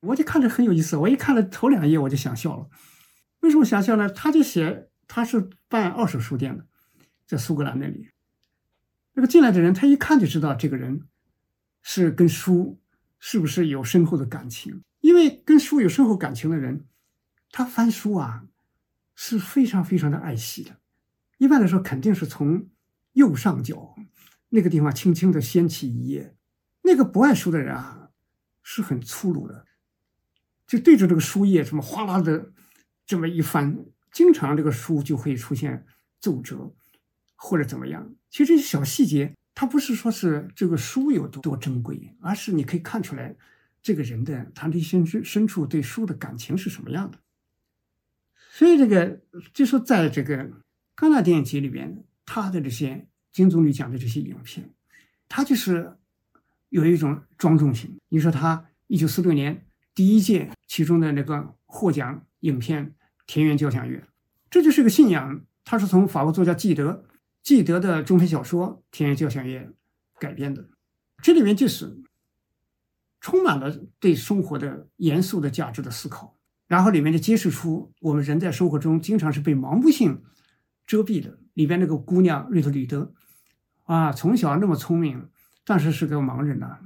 [0.00, 0.96] 我就看着很有意思。
[0.96, 2.68] 我一看了头两页我就想笑了。
[3.38, 4.08] 为什么想笑呢？
[4.08, 6.66] 他就写他是办二手书店的，
[7.24, 8.08] 在苏格兰那里。
[9.12, 11.02] 那个进来的人，他一看就知道这个人
[11.82, 12.80] 是跟书
[13.20, 14.82] 是不是有深厚的感情。
[15.02, 16.84] 因为跟书有深厚感情的人，
[17.52, 18.42] 他翻书啊。
[19.16, 20.78] 是非常非常的爱惜的，
[21.38, 22.68] 一般来说肯定是从
[23.14, 23.96] 右上角
[24.50, 26.36] 那个地方轻轻的掀起一页。
[26.82, 28.10] 那个不爱书的人啊，
[28.62, 29.66] 是很粗鲁的，
[30.66, 32.52] 就对着这个书页这么哗啦的
[33.04, 35.84] 这么一翻，经常这个书就会出现
[36.20, 36.72] 皱褶
[37.34, 38.14] 或者怎么样。
[38.30, 43.34] 其实这些小细节，它不是说是这个书有多珍贵，而是你可以看出来
[43.82, 47.18] 这个人的他内心深深处对书的感情是什么样的。
[48.56, 49.20] 所以这个
[49.52, 50.50] 就是在这个
[50.96, 54.72] 戛纳电影节里边，他的这些金棕榈奖的这些影片，
[55.28, 55.98] 他就是
[56.70, 57.98] 有一种庄重性。
[58.08, 62.86] 你说他一九四六年第一届其中的那个获奖影片
[63.26, 63.98] 《田园交响乐》，
[64.48, 65.44] 这就是个信仰。
[65.62, 67.04] 他是从法国作家纪德
[67.42, 69.58] 纪德的中篇小说《田园交响乐》
[70.18, 70.66] 改编的，
[71.20, 71.98] 这里面就是
[73.20, 76.35] 充满了对生活的严肃的价值的思考，
[76.66, 80.22] 然后里面就揭示出我们人在生活中经常是被盲目性
[80.86, 81.38] 遮蔽的。
[81.54, 83.14] 里边那个姑娘瑞特里德
[83.84, 85.30] 啊，从小那么聪明，
[85.64, 86.78] 但是是个盲人呐。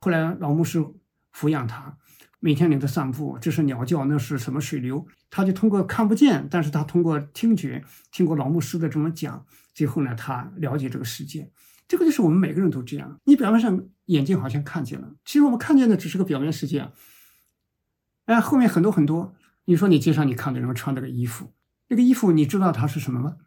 [0.00, 0.84] 后来老牧师
[1.32, 1.96] 抚养她，
[2.40, 5.06] 每天领她散步，这是鸟叫，那是什么水流？
[5.30, 11.50] 他就通过看不见，但是他通过听觉，听过老牧师的这么讲，最后呢，他了解这个世界。
[11.86, 13.18] 这个就是我们每个人都这样。
[13.24, 16.90] 你表面上眼睛好像看见了，其实我们看见的只是个表面世界。
[18.28, 19.34] 哎，后面很多很多。
[19.64, 21.54] 你说你街上你看到人们穿那个衣服，
[21.86, 23.38] 那个衣服你知道它是什么吗？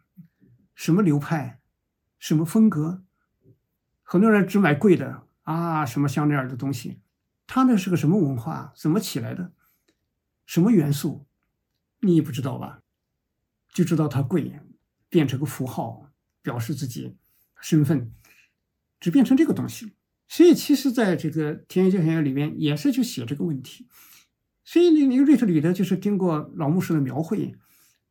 [0.74, 1.60] 什么流派？
[2.18, 3.04] 什么风格？
[4.02, 7.00] 很多人只买贵的啊，什么香奈儿的东西。
[7.46, 8.72] 它那是个什么文化？
[8.76, 9.52] 怎么起来的？
[10.46, 11.26] 什么元素？
[12.00, 12.80] 你也不知道吧？
[13.72, 14.58] 就知道它贵，
[15.08, 16.10] 变成个符号，
[16.42, 17.16] 表示自己
[17.60, 18.12] 身份，
[18.98, 19.92] 只变成这个东西。
[20.26, 23.86] 所以，其实在这个《田园交响乐》里面，也是去写这个问题。
[24.64, 27.54] 所以，那那个瑞特里德就是经过老牧师的描绘，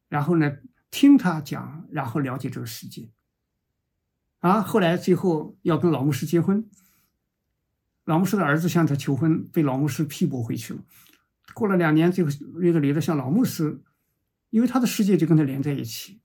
[0.10, 0.58] 然后呢，
[0.90, 3.10] 听他讲，然后了解这个世界。
[4.40, 6.68] 啊，后来最后要跟老牧师结婚，
[8.06, 10.82] 老牧师的儿子向他求婚，被老牧师批驳回去了。
[11.54, 13.82] 过了两年，最后瑞特里德向老牧师，
[14.50, 16.20] 因为他的世界就跟他连在一起，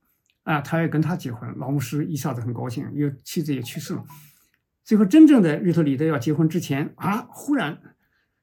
[0.45, 1.57] 啊，他要跟他结婚。
[1.59, 4.05] 老牧师一下子很高兴，因为妻子也去世了。
[4.83, 7.96] 最后，真正的瑞特里德要结婚之前啊，忽然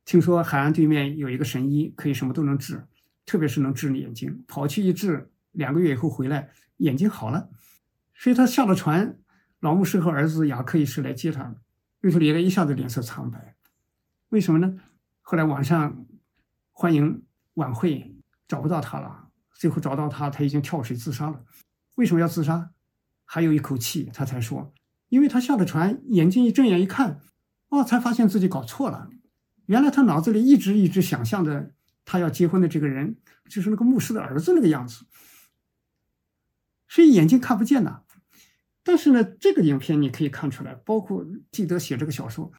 [0.06, 2.86] 听说海岸对面有一个神医，可以什么都能治，
[3.26, 4.44] 特别是能治你眼睛。
[4.48, 7.50] 跑去一治，两个月以后回来，眼睛好了。
[8.16, 9.18] 所以他下了船，
[9.60, 11.56] 老牧师和儿子雅克一师来接他。
[12.02, 13.56] 瑞特里德一下子脸色苍白，
[14.30, 14.78] 为什么呢？
[15.22, 16.06] 后来晚上。
[16.76, 18.16] 欢迎晚会
[18.48, 21.46] 找不到他了，最后找到他，他已经跳水自杀了。
[21.96, 22.72] 为什么要自杀？
[23.26, 24.74] 还有一口气，他才说，
[25.10, 27.22] 因为他下了船，眼睛一睁眼一看，
[27.70, 29.08] 哦，才发现自己搞错了。
[29.74, 31.74] 原来他脑子里一直一直想象的
[32.06, 33.18] 他要结婚的这个人，
[33.50, 35.04] 就是那个牧师的儿子那个样子，
[36.88, 38.04] 所以眼睛看不见呐。
[38.84, 42.54] 但是呢，这个影片你可以看出来，包括记得写这个小说，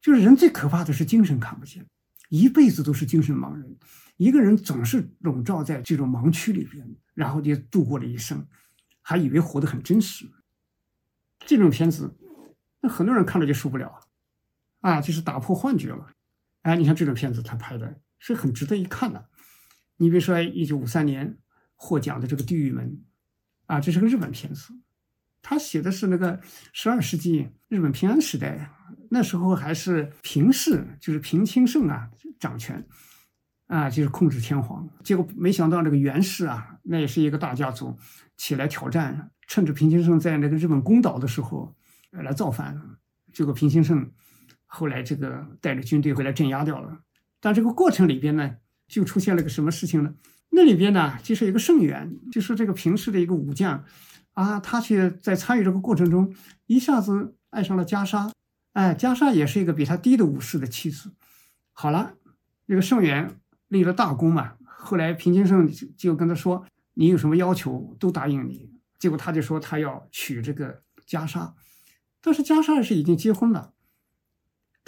[0.00, 1.86] 就是人最可怕的是精神看不见。
[2.30, 3.76] 一辈子都是精神盲人，
[4.16, 8.48] 一个人总是笼罩在这种盲区里边，然后就度过了一生，
[9.02, 10.26] 还以为活得很真实。
[11.40, 12.16] 这种片子，
[12.80, 14.00] 那很多人看了就受不了，
[14.80, 16.14] 啊，就是打破幻觉了。
[16.68, 19.30] 哎，你看这种片子，他拍的是很值得一看的。
[19.96, 21.38] 你比如说，一九五三年
[21.74, 22.90] 获奖的这个《地狱门》，
[23.64, 24.74] 啊，这是个日本片子，
[25.40, 26.38] 他写的是那个
[26.74, 28.70] 十二世纪日本平安时代。
[29.10, 32.86] 那时候还是平氏，就是平清盛啊掌权，
[33.68, 34.86] 啊就是控制天皇。
[35.02, 37.98] 结果没想到这个袁氏啊，那也是一个大家族，
[38.36, 41.74] 起来挑战，趁着平清盛在那个日本攻岛的时候
[42.10, 42.78] 来造反。
[43.32, 44.12] 结果平清盛
[44.68, 47.00] 后来这个带着军队回来镇压掉了。
[47.40, 50.14] 但这个过程里边呢，就出现了个什么事情呢？
[50.50, 53.84] 那里边呢，就是一个盛元，就是这个平氏的一个武将，
[54.34, 56.34] 啊，他却在参与这个过程中
[56.66, 58.30] 一下子爱上了袈裟。
[58.74, 61.12] 哎，袈裟也是一个比他低的武士的妻子。
[61.72, 62.14] 好了，
[62.66, 64.52] 这个盛元立了大功嘛。
[64.64, 71.52] 后来平清盛就跟他说：“你有什么要求，都答应你。”结果他就说他要娶这个袈裟，
[72.20, 73.72] 但是袈裟是已经结婚了。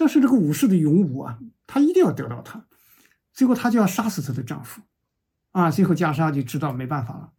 [0.00, 2.64] 但是这个武士的勇武啊，他一定要得到他。
[3.34, 4.80] 最后他就要杀死她的丈夫，
[5.50, 7.32] 啊，最后袈裟就知道没办法了，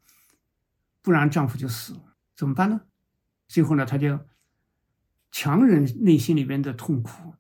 [1.02, 2.82] 不然丈夫就死了，怎么办呢？
[3.48, 4.20] 最后呢，他就。
[5.34, 7.36] 强忍内心里边的痛苦，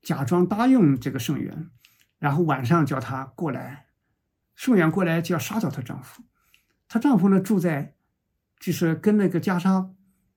[0.00, 1.70] 假装答应这个盛元，
[2.18, 3.88] 然后晚上叫他过来。
[4.54, 6.22] 盛元过来就要杀掉她丈夫。
[6.88, 7.94] 她丈夫呢住在，
[8.58, 9.90] 就是跟那个袈裟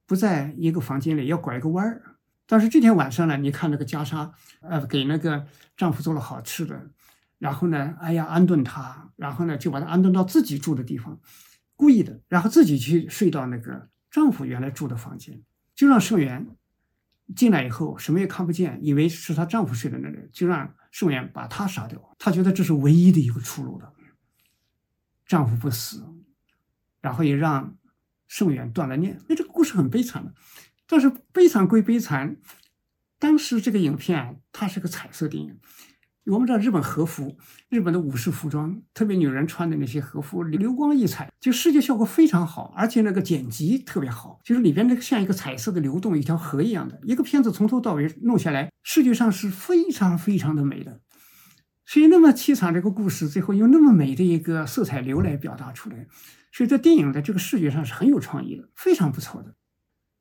[0.06, 2.19] 不在一个房间里，要拐个弯儿。
[2.52, 4.32] 但是这天晚上呢，你看那个袈裟，
[4.62, 5.46] 呃，给那个
[5.78, 6.90] 丈夫做了好吃的，
[7.38, 11.20] 然后呢，哎呀安顿他，然后呢就把他安顿到自己住的地方，
[11.76, 15.44] 故意的，然后自己去睡到那个丈夫原来住的房间，
[15.76, 16.56] 就让盛元。
[17.36, 22.16] 进来以后什么也看不见，以为是她丈夫睡的那里，就让盛元把她杀掉。
[22.18, 23.94] 她觉得这是唯一的一个出路了。
[25.28, 26.04] 丈夫不死，
[27.02, 27.78] 然后也让
[28.28, 29.22] 盛元断了念。
[29.30, 30.34] 那这个故事很悲惨的，
[30.90, 32.38] 但是悲惨归悲惨，
[33.20, 35.60] 当时这个影片它是个彩色电影。
[36.26, 37.38] 我们知道日本和服，
[37.70, 51.00] 日本的武士服装，特别女人穿的那些和服，流光溢彩，就视觉效果非常好，而且那个剪辑特别好，就是里边那个像一个彩色的流动，一条河一样的一个片子，从头到尾弄下来，视觉上是非常非常的美的。
[51.86, 56.08] 所以那么凄惨这个故事，最后用那么美的一个色彩流来表达出来，
[56.52, 59.56] 所以在电影的这个视觉上是很有创意的，非常不错的。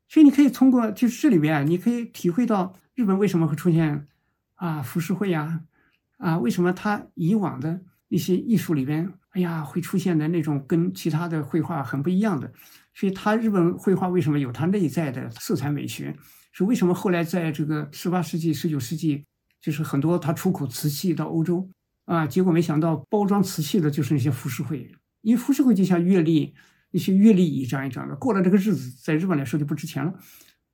[0.09, 4.09] 所以你可以通过就是这里面，你可以体会到日本为什么会出现
[4.54, 5.61] 啊浮世绘呀，
[6.16, 12.52] 啊为什么他以往的一些艺术里边，哎呀会出现的那种跟其他的绘画很不一样的。
[12.94, 16.16] 所以他日本绘画为什么有它内在的色彩美学？
[16.50, 19.24] 是为什么后来在这个十八世纪、十九世纪？
[19.61, 21.68] 就是很多他出口瓷器到欧洲
[22.04, 24.90] 啊，结果没想到包装瓷器的就是那些浮世绘，
[25.22, 26.54] 因为浮世绘就像阅历，
[26.91, 30.14] 那些月历一张一张的，过了这个日子，在日本来说就不值钱了。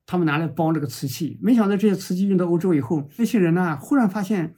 [0.06, 4.54] 他们拿来包这个瓷器，没想到这些瓷器运到欧洲以后，那些人呢，忽然发现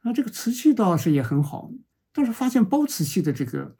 [0.00, 1.70] 啊，这个瓷器倒是也很好，
[2.12, 3.76] 但是发现包瓷器的这个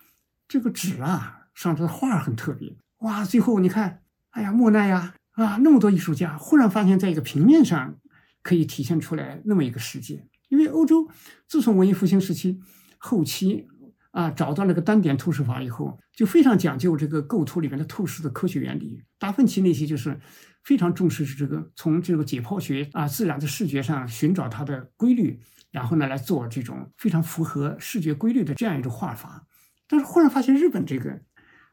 [0.49, 3.25] 这个纸啊，上的画很特别哇。
[3.25, 7.97] 最后你看，哎呀，莫奈呀啊，那么多艺术家，忽然发现在一个平面上。
[8.43, 11.09] 可以体现出来那么一个世界，因为欧洲
[11.49, 12.61] 自从文艺复兴时期
[12.99, 13.67] 后期
[14.15, 19.03] 啊，找到那个单点透视法以后，就非常讲究这个构图里面的透视的科学原理。
[19.19, 20.21] 达芬奇那些就是
[20.63, 25.41] 非常重视这个从这个解剖学啊、自然的视觉上寻找它的规律，
[25.73, 29.49] 然后呢来做这种非常符合视觉规律的这样一种画法。
[29.89, 31.11] 但是忽然发现日本这个，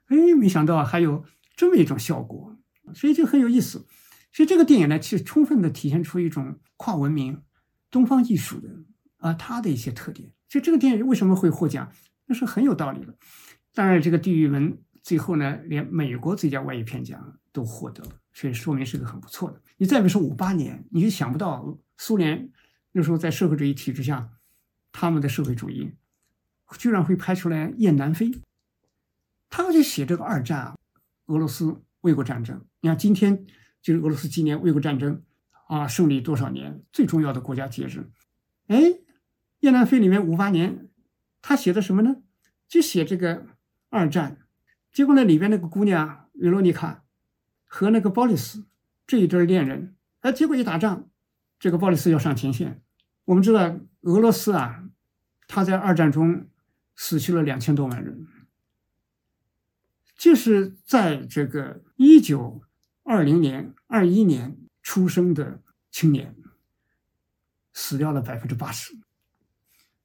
[0.07, 1.23] 哎，没想到还有
[1.55, 2.57] 这么一种效果，
[2.95, 3.85] 所以就很有意思。
[4.33, 7.43] 所以这个电影呢，其实充分的体现出一种跨文明、
[7.91, 8.69] 东方艺术的
[9.17, 10.31] 啊，它的一些特点。
[10.49, 11.91] 所以这个电影为什么会获奖，
[12.31, 13.13] 那是很有道理的。
[13.73, 14.71] 当然，这个《地狱门》
[15.03, 19.61] 最后呢，连美国最佳外语片奖都获得了，所以说明是个很不错的。
[19.75, 22.49] 你再比如说五八年，你就想不到苏联
[22.93, 24.29] 那时候在社会主义体制下，
[24.93, 25.91] 他们的社会主义
[26.77, 28.29] 居然会拍出来《雁南飞》，
[29.49, 30.75] 他就写这个二战啊，
[31.25, 32.65] 俄罗斯卫国战争。
[32.79, 33.45] 你看今天。
[33.83, 35.23] 就是俄罗斯纪念卫国战争
[35.65, 38.11] 啊胜利多少年最重要的国家节日，
[38.67, 38.77] 哎，
[39.61, 40.87] 《雁南飞》里面五八年，
[41.41, 42.17] 他写的什么呢？
[42.67, 43.47] 就写这个
[43.89, 44.37] 二战，
[44.91, 47.03] 结果呢里边那个姑娘维罗妮卡
[47.65, 48.65] 和那个鲍里斯
[49.05, 51.09] 这一对恋人，哎，结果一打仗，
[51.59, 52.81] 这个鲍里斯要上前线。
[53.25, 54.83] 我们知道俄罗斯啊，
[55.47, 56.47] 他在二战中
[56.95, 58.27] 死去了两千多万人，
[60.15, 62.63] 就是在这个一九。
[63.03, 66.35] 二零年、二一年出生的青年
[67.73, 68.95] 死掉了百分之八十，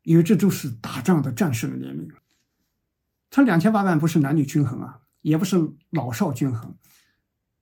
[0.07, 2.09] 因为这都是打仗的战士的年龄。
[3.29, 6.77] 他两千八万不是男女均衡啊，也不是老少均衡。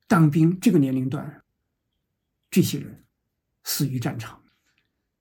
[0.07, 1.43] 当兵这个年龄段，
[2.51, 3.07] 这些人
[3.63, 4.43] 死于战场。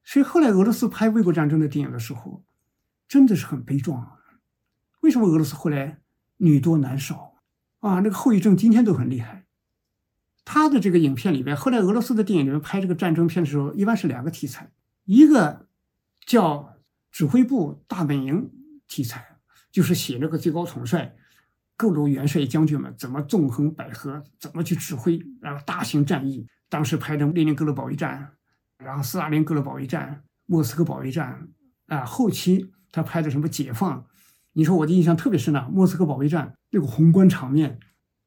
[0.04, 2.44] 所以后来俄罗斯拍卫国战争的电影的时候，
[3.08, 4.20] 真的是很悲壮啊。
[5.00, 6.02] 为什么俄罗斯后来
[6.36, 7.36] 女多男少
[7.80, 8.02] 啊？
[8.02, 9.46] 那个后遗症今天都很厉害。
[10.44, 14.70] 他的这个影片里边，后来俄罗斯的电影里面拍这个战争片的时候，一般是两个题材，
[15.06, 15.70] 一个
[16.26, 16.73] 叫
[17.14, 18.52] 指挥部大本营
[18.88, 19.38] 题材，
[19.72, 21.16] 就是写那个最高统帅、
[21.78, 26.48] 各路元帅将军们怎么纵横捭阖，怎么去指挥，然后大型战役。
[26.68, 28.34] 当时拍的列宁格勒保卫战，
[28.80, 31.48] 然后斯大林格勒保卫战、莫斯科保卫战
[31.86, 32.04] 啊。
[32.04, 34.08] 后期他拍的什么解放？
[34.54, 37.80] 你说我的印象特别深呢，莫斯科保卫战那个宏观场面，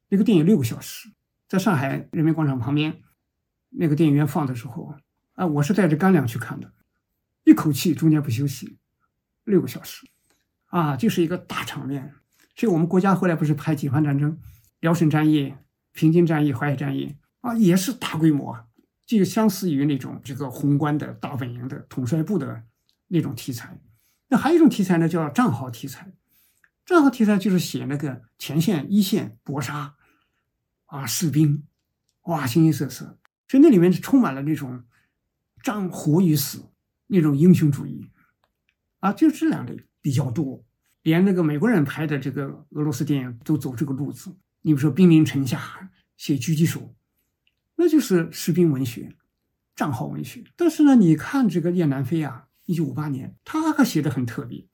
[0.07, 1.09] 那个电影六个小时。
[1.49, 3.01] 在上海人民广场旁边，
[3.69, 4.95] 那个电影院放的时候，
[5.33, 6.71] 啊，我是带着干粮去看的，
[7.47, 8.77] 一口气中间不休息，
[9.45, 10.05] 六个小时，
[10.65, 12.13] 啊，就是一个大场面。
[12.57, 14.37] 所以我们国家后来不是拍解放战争、
[14.81, 15.55] 辽沈战役、
[15.93, 18.67] 平津战役、淮海战役啊，也是大规模，
[19.05, 22.63] 就相似于那种这个宏观的大本营的统帅部的
[23.07, 23.79] 那种题材。
[24.27, 26.11] 那还有一种题材呢，叫战壕题材。
[26.85, 29.95] 战壕题材就是写那个前线一线搏杀。
[30.87, 31.63] 啊，士兵，
[32.23, 33.17] 哇，形形色色，
[33.47, 34.83] 所以那里面是充满了那种
[35.63, 36.69] 战活与死
[37.07, 38.09] 那种英雄主义，
[38.99, 40.63] 啊，就这两类比较多。
[41.03, 44.35] 连那个美国人拍的这个俄罗斯电影都走这个路子。
[44.61, 45.57] 你比如说《兵临城下》，
[46.17, 46.93] 写狙击手，
[47.75, 49.15] 那就是士兵文学、
[49.73, 50.43] 战壕文学。
[50.57, 54.67] 但是呢，你看这个叶南飞啊，一九五八年，他可写的很特别。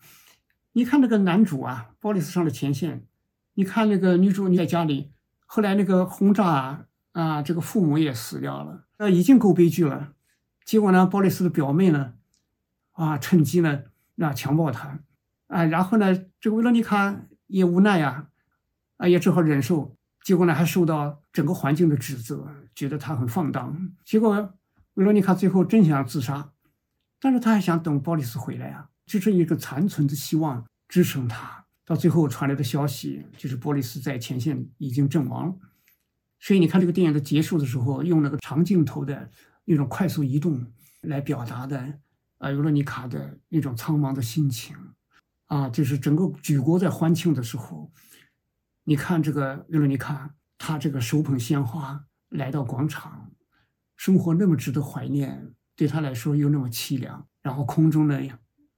[0.71, 3.05] 你看那个男主啊，鲍里斯上了前线，
[3.53, 5.11] 你看那个女主你在家里。
[5.45, 10.13] 后来那个轰炸啊，啊，这个父母也死掉了，那已经够悲剧了。
[10.65, 12.15] 结果呢，鲍里斯的表妹呢，
[12.93, 13.83] 啊，趁机呢，
[14.17, 14.99] 啊，强暴他，
[15.47, 18.29] 啊，然后呢，这个维罗妮卡也无奈呀，
[18.97, 19.95] 啊，也只好忍受。
[20.23, 23.93] 结果呢，还受到整个环境的指责，觉得他很放荡。
[24.05, 24.53] 结果
[24.93, 26.53] 维罗妮卡最后真想自杀，
[27.19, 31.65] 但是他还想等鲍里斯回来啊，这是一个残存的希望支撑他。
[31.85, 35.55] 到最后传来的消息就是，波利斯在前线已经阵亡了。
[36.39, 39.29] 所以你看这个电影的结束的时候，用那个长镜头的
[39.65, 40.65] 那种快速移动
[41.01, 41.99] 来表达的，
[42.43, 44.75] 啊，尤罗尼卡的那种苍茫的心情，
[45.45, 47.89] 啊，就是整个举国在欢庆的时候，
[48.83, 53.31] 你看这个尤罗尼卡，她这个手捧鲜花来到广场，
[53.95, 57.25] 生活那么值得怀念，对她来说又那么凄凉。
[57.41, 58.19] 然后空中呢，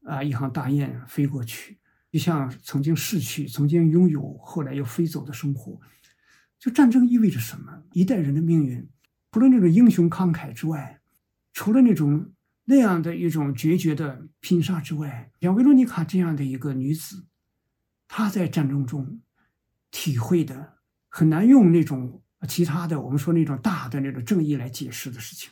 [0.03, 1.79] 啊，一行大雁飞过去，
[2.11, 5.81] 就像曾经逝去、曾经拥有、后来又飞走的生活。
[6.59, 7.81] 就战争意味着什么？
[7.93, 8.87] 一代人的命运，
[9.31, 11.01] 除了那种英雄慷慨之外，
[11.51, 12.31] 除了那种
[12.65, 17.25] 那样的一种决绝的拼杀之外，像维罗妮卡这样的一个女子，
[18.07, 19.21] 她在战争中
[19.89, 25.51] 体会的很难用那种其他的我们说那种大的那种正义来解释的事情。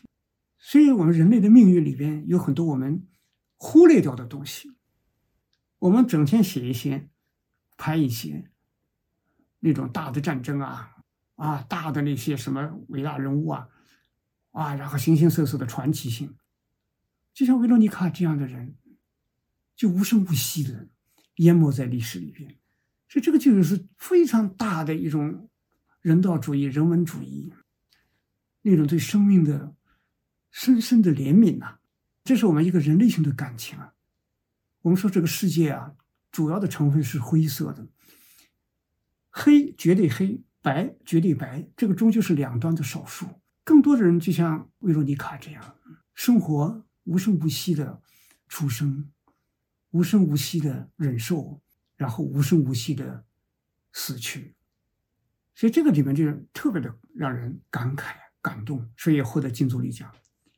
[0.58, 3.08] 所以，我们人类的命运里边有很多我们
[3.56, 4.72] 忽略掉的东西。
[5.80, 7.10] 我们整天写一些、
[7.78, 8.50] 拍一些
[9.60, 10.90] 那种大的战争啊。
[11.36, 13.68] 啊，大的那些什么伟大人物啊，
[14.52, 16.34] 啊，然后形形色色的传奇性，
[17.34, 18.76] 就像维罗妮卡这样的人，
[19.76, 20.88] 就无声无息的
[21.38, 22.58] 淹没在历史里边，
[23.08, 25.50] 所以这个就是非常大的一种
[26.02, 27.54] 人道主义、人文主义
[28.62, 29.76] 那种对生命的
[30.52, 31.80] 深深的怜悯呐，
[32.24, 33.94] 这是我们一个人类性的感情啊。
[34.82, 35.96] 我们说这个世界啊，
[36.32, 37.88] 主要的成分是灰色的，
[39.30, 40.44] 黑绝对黑。
[40.64, 43.28] 白绝对白，这个终究是两端的少数。
[43.66, 45.76] 更多的人就像维罗妮卡这样，
[46.14, 48.02] 生活无声无息的
[48.48, 49.12] 出生，
[49.92, 51.62] 无声无息的忍受，
[51.96, 53.26] 然后无声无息的
[53.92, 54.56] 死去。
[55.56, 60.12] 所以这个里面就是特别的让人感慨感动，所以也获得金棕榈奖。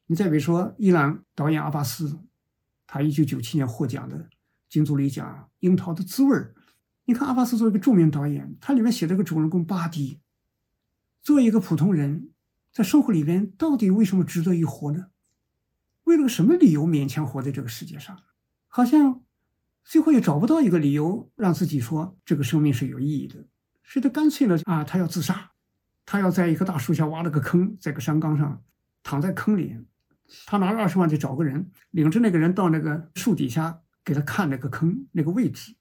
[0.07, 2.19] 你再比如说，伊朗导演阿巴斯，
[2.87, 4.29] 他一九九七年获奖的
[4.69, 6.35] 金棕榈奖《樱桃的滋味》。
[7.05, 10.21] 你看，阿巴斯作为一个著名导演，他里面写这个主人公巴迪，
[11.21, 12.29] 作为一个普通人，
[12.71, 15.07] 在生活里边到底为什么值得一活呢？
[16.05, 18.17] 为了个什么理由勉强活在这个世界上？
[18.67, 19.21] 好像
[19.83, 23.35] 最后也找不到一个理由让自己说这个生命是有意义的，
[23.83, 25.51] 所以他干脆了啊，他要自杀，
[26.05, 28.63] 他要在一棵大树下挖了个坑，在个山岗上
[29.03, 29.77] 躺在坑里，
[30.45, 35.75] 他拿着二十万去找个人，领着那个人到那个树底下给他看那个坑那个位置。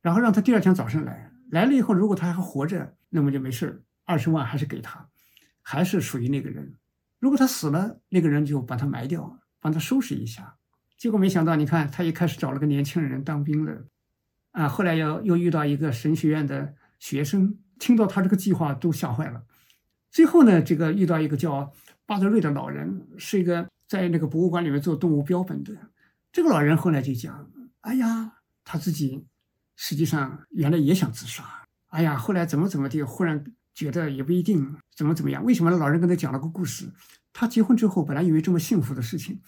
[0.00, 5.08] 然后让他第二天早上来，来了以后，如果他还活着，那么就没事二十万还是给他，
[5.60, 6.74] 还是属于那个人。
[7.18, 10.56] 如果他死了，那个人就把他埋掉了，帮他收拾一下。
[10.96, 13.84] 结果没想到，你看他一开始找了个年轻人当兵的，
[14.50, 19.44] 啊，后来又又遇到一个神学院的学生，听到他这个计划都吓坏了。
[20.10, 21.72] 最后呢，这个遇到一个叫
[22.06, 25.72] 巴德瑞的老人，是一个在那个博物馆里面做动物标本的。
[26.32, 27.50] 这个老人后来就讲
[27.82, 28.32] ：“哎呀，
[28.64, 29.26] 他自己。”
[29.80, 31.44] 实际上，原来也想自杀。
[31.90, 35.44] 哎呀，后来怎么怎么地，忽然觉得也不一定，怎么怎么样？
[35.44, 35.70] 为什么？
[35.70, 36.90] 老人跟他讲了个故事。
[37.32, 39.40] 他结婚之后，本来以为这么幸福的事情，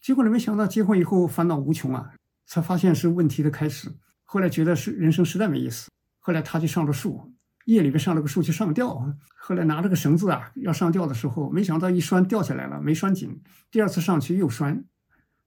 [0.00, 2.12] 结果呢，没想到结婚以后烦恼无穷啊，
[2.46, 3.92] 才发现是问题的开始。
[4.24, 5.90] 后来觉得是人生实在没意思。
[6.18, 7.32] 后来他就上了树，
[7.66, 9.14] 夜里边上了个树去上吊。
[9.36, 13.42] 后来拿着个绳子啊，要上吊的时候，没想到一拴掉下来了，没拴紧。
[13.70, 14.84] 第二次上去又拴，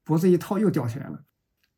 [0.03, 1.23] 脖子一套又掉下来了，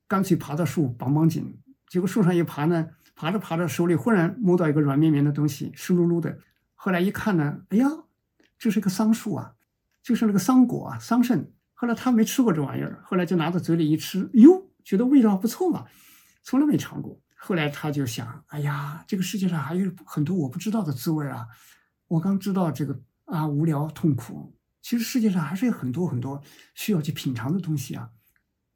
[0.07, 1.59] 干脆爬到树绑绑紧。
[1.87, 6.39] 结果树上一爬呢，爬着爬着，手里忽然摸到一个软绵绵的东西，湿漉漉的。
[6.75, 7.87] 后来一看呢，哎呀，
[8.59, 9.53] 这是个桑树啊，
[10.07, 11.45] 就是那个桑果啊，桑葚。
[11.73, 15.85] 后来他没吃过这玩意儿，后来就拿到嘴里一吃，哟，觉得味道不错嘛，
[16.43, 17.21] 从来没尝过。
[17.35, 21.45] 后来他就想，哎呀，这个世界上还有很多我不知道的滋味啊！
[22.07, 26.41] 我刚知道这个啊，无聊痛苦，其实世界上还是有很多很多
[26.73, 28.09] 需要去品尝的东西啊！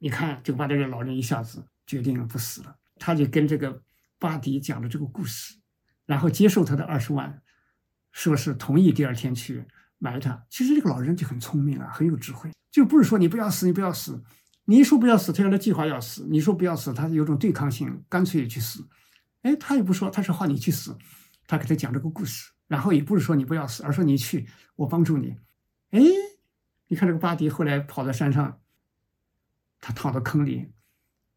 [0.00, 2.76] 你看，就把这个老人一下子决定了不死了。
[2.96, 3.82] 他就跟这个
[4.18, 5.56] 巴迪讲了这个故事，
[6.04, 7.42] 然后接受他的二十万，
[8.12, 9.64] 说是同意第二天去
[10.02, 10.44] 埋他。
[10.50, 14.20] 其实这个老人就很聪明啊，很有智慧，就不是说你不要死，你不要死，
[14.64, 18.88] 你一说不要死，他原来计划要死；你说不要死，他有种对抗性，干脆去死。
[19.42, 20.96] 哎，他也不说，他说好你去死，
[21.46, 25.36] 他给他讲这个故事，然后也不是说你不要死，而说你去，我帮助你。
[25.90, 26.00] 哎，
[26.88, 28.60] 你看这个巴迪后来跑到山上，
[29.80, 30.72] 他躺到坑里。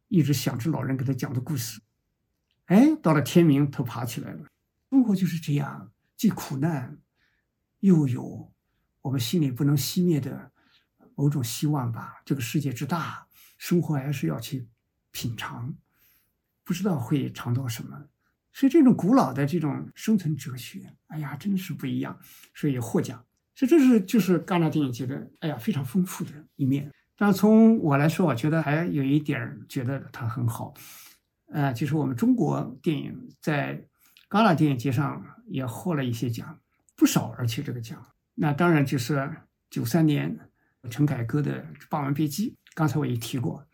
[0.07, 1.81] 一直想着老人给他讲的故事，
[2.65, 4.45] 哎，到了天明，他爬起来了。
[4.91, 6.99] 生活就是这样，既苦难，
[7.79, 8.53] 又有
[9.05, 10.51] 我们心里不能熄灭的
[11.13, 12.23] 某种希望吧。
[12.25, 14.67] 这个世界之大，生活还是要去
[15.11, 15.75] 品尝，
[16.63, 18.07] 不知道会尝到什么。
[18.51, 22.19] 所以这种古老的这种生存哲学，哎呀，真的是不一样。
[22.55, 26.91] 所以获奖，所以这是就是戛纳电影节的，哎呀，非常丰富的一面。
[27.15, 30.73] 但从我来说，我觉得还有一点觉得它很好，
[31.51, 33.85] 呃，就是我们中国电影在
[34.31, 36.59] 戛纳电影节上也获了一些奖，
[36.95, 38.03] 不少，而且这个奖，
[38.35, 39.37] 那当然就是
[39.69, 40.37] 九三年
[40.89, 43.65] 陈凯歌的《霸王别姬》，刚才我也提过，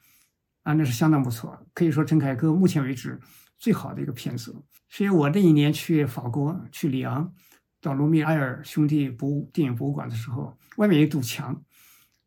[0.64, 3.20] 啊，那是相当不错，可以说陈凯歌目前为止
[3.57, 4.55] 最好的一个片子。
[4.88, 7.34] 所以我那一年去法国去里昂，
[7.82, 11.64] 到卢米埃尔兄弟博物电影博物馆的时候，外面有一堵墙，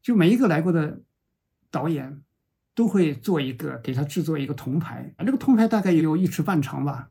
[0.03, 1.01] 就每一个来过的
[1.71, 2.21] 导演
[2.75, 7.11] 都会做一个给他制作一个铜牌，啊那个铜牌大概有一尺半长吧，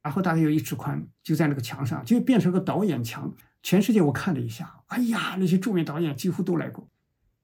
[0.00, 3.34] 然后大概有一尺宽，就在那个墙上，就变成个导演墙。
[3.62, 6.88] 全世界我看了一下，哎呀，那些著名导演几乎都来过。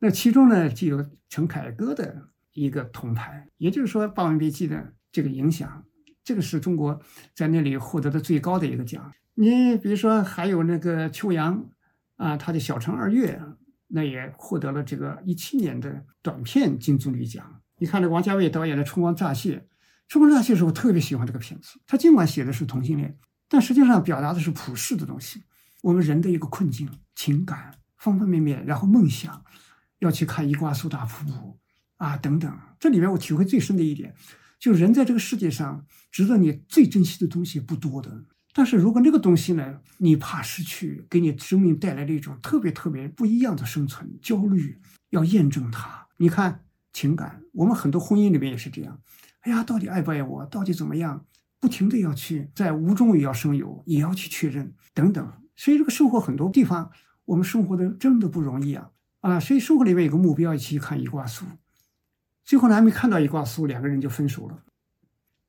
[0.00, 5.84] 那其中呢，就有陈凯歌的一个铜牌，也就是说《霸王别姬》的这个影响，
[6.22, 7.00] 这个是中国
[7.34, 9.12] 在那里获得的最高的一个奖。
[9.34, 11.70] 你比如说，还有那个秋阳
[12.16, 13.40] 啊，他的《小城二月》，
[13.86, 17.60] 那也获得了这个一七年的短片金棕榈奖。
[17.78, 19.56] 你看那王家卫导演的《春光乍泄》，
[20.08, 21.78] 《春光乍泄》是我特别喜欢这个片子。
[21.86, 23.16] 他尽管写的是同性恋，
[23.48, 25.44] 但实际上表达的是普世的东西，
[25.82, 29.44] 我们人的一个困境、情感方方面面，然后梦想。
[30.00, 31.58] 要去看伊瓜苏大瀑布
[31.96, 32.56] 啊，等等。
[32.78, 34.14] 这里面我体会最深的一点，
[34.56, 38.24] 就人在这个世界上，值得你最珍惜的东西不多的。
[38.54, 46.06] 但是如果那个东西呢，你怕失去，给你生命带来了一种特别特别不一样的生存焦虑，要验证它。
[46.18, 49.00] 你看情感，我们很多婚姻里面也是这样。
[49.40, 50.46] 哎呀，到底爱不爱我？
[50.46, 51.26] 到底怎么样？
[51.58, 55.32] 不停的要去在无中也要生有，也要去确认等等。
[55.58, 56.92] 所以这个生活很多地方，
[57.24, 58.92] 我们生活的真的不容易啊。
[59.20, 61.44] 啊，所以生活里面有个目标，一起去看伊瓜苏。
[62.44, 64.62] 最后呢，还没看到伊瓜苏，两个人就分手了。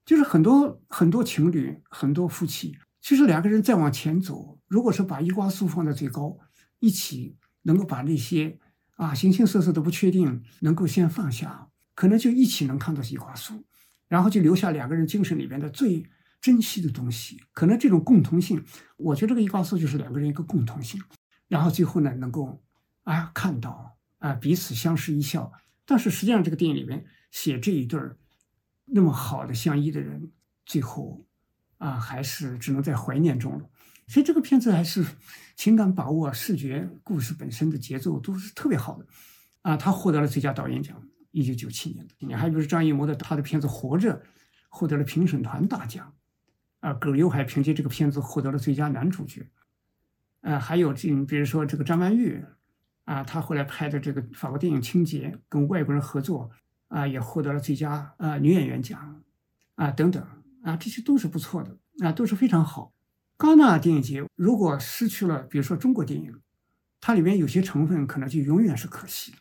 [0.03, 6.39] 就是很多很多情侣，很多夫妻，其实两个人再往前走，如果是把伊瓜苏放在最高，
[6.80, 8.57] 一起能够把那些
[8.95, 13.64] 啊形形色色的不确定能够先放下，可能就一起能看到伊瓜苏，
[14.07, 16.03] 然后就留下两个人精神里面的最
[16.42, 17.42] 珍惜的东西。
[17.52, 18.64] 可能这种共同性，
[18.98, 21.02] 我觉得这个一瓜苏就是两个人一个共同性。
[21.48, 22.62] 然后最后呢，能够。
[23.04, 25.52] 啊，看到啊，彼此相视一笑。
[25.84, 28.20] 但是实际上，这个电影里面写这一对儿
[28.86, 30.32] 那么好的相依的人，
[30.64, 31.26] 最后
[31.80, 33.68] 啊，还是只能在怀念中了。
[34.08, 35.04] 所以这个片子还是
[35.56, 39.08] 情感把握、视觉、故事本身的节奏都是特别好的。
[39.64, 42.14] 啊，他获得了最佳导演奖，一九九七年的。
[42.20, 44.16] 你还比如张艺谋的他的片子《活着》，
[44.70, 46.14] 获得了评审团大奖。
[46.80, 49.48] 啊，葛优还凭借这个片子获得了最佳男主角。
[50.42, 52.44] 啊，还有这，比如说这个张曼玉。
[53.06, 56.52] 啊，她后来拍的这个法国电影《情节》，跟外国人合作，
[56.90, 59.24] 啊，也获得了最佳啊女演员奖，
[59.74, 60.24] 啊等等，
[60.62, 61.76] 啊这些都是不错的，
[62.06, 62.94] 啊都是非常好。
[63.40, 66.40] 戛纳电影节如果失去了，比如说中国电影，
[67.02, 69.38] 它里面有些成分可能就永远是可惜的。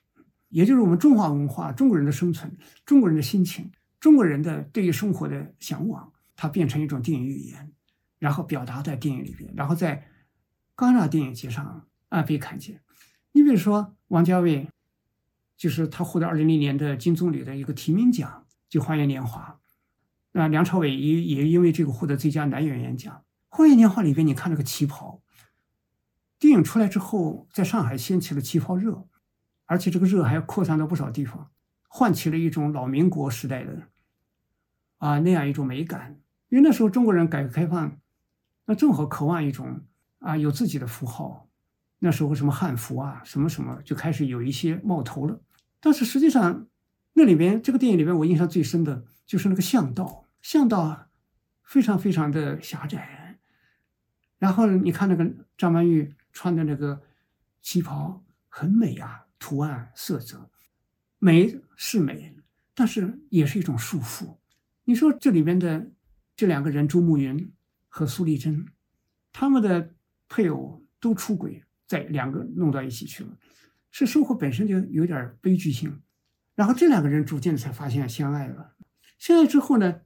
[0.48, 3.70] 也就是我们中华文化、中国人的生存、中国人的心情、
[4.00, 6.10] 中国人的对于生活的向往，
[6.40, 7.72] 它变成一种电影语言，
[8.20, 10.06] 然后表达在电影里边，然后在
[10.76, 12.80] 戛纳电影节上啊被看见。
[13.32, 14.68] 你比如说，王家卫，
[15.56, 19.58] 就是他获得二零零年的金棕榈的一个提名奖，就《花样年华》。
[20.30, 23.24] 那梁朝伟也也因为这个获得最佳男演员奖。
[23.56, 25.20] 《花样年华》里边，你看那个旗袍，
[26.38, 29.08] 电影出来之后，在上海掀起了旗袍热，
[29.66, 31.50] 而且这个热还扩散到不少地方，
[31.88, 33.88] 唤起了一种老民国时代的
[34.98, 36.20] 啊那样一种美感。
[36.48, 37.98] 因为那时候中国人改革开放，
[38.66, 39.82] 那正好渴望一种
[40.18, 41.48] 啊有自己的符号。
[42.00, 45.40] 那时候什么汉服啊，什么什么就开始有一些冒头了。
[45.80, 46.68] 但是实际上，
[47.14, 51.08] 那里面这个电影里面我印象最深的就是那个巷道，巷道
[51.64, 53.38] 非常非常的狭窄。
[54.38, 57.02] 然后你看那个张曼玉穿的那个
[57.60, 60.48] 旗袍很美啊，图案色泽
[61.18, 62.36] 美是美，
[62.76, 64.36] 但是也是一种束缚。
[64.84, 65.90] 你说这里面的
[66.38, 67.52] 这两个人周慕云
[67.88, 68.68] 和苏丽珍，
[69.32, 69.92] 他们的
[70.28, 71.64] 配偶都出轨。
[71.84, 73.30] 在两个弄到一起去了，
[73.90, 76.02] 是生活本身就有点悲剧性，
[76.54, 78.76] 然后这两个人逐渐才发现相爱了。
[79.18, 80.02] 相爱之后呢，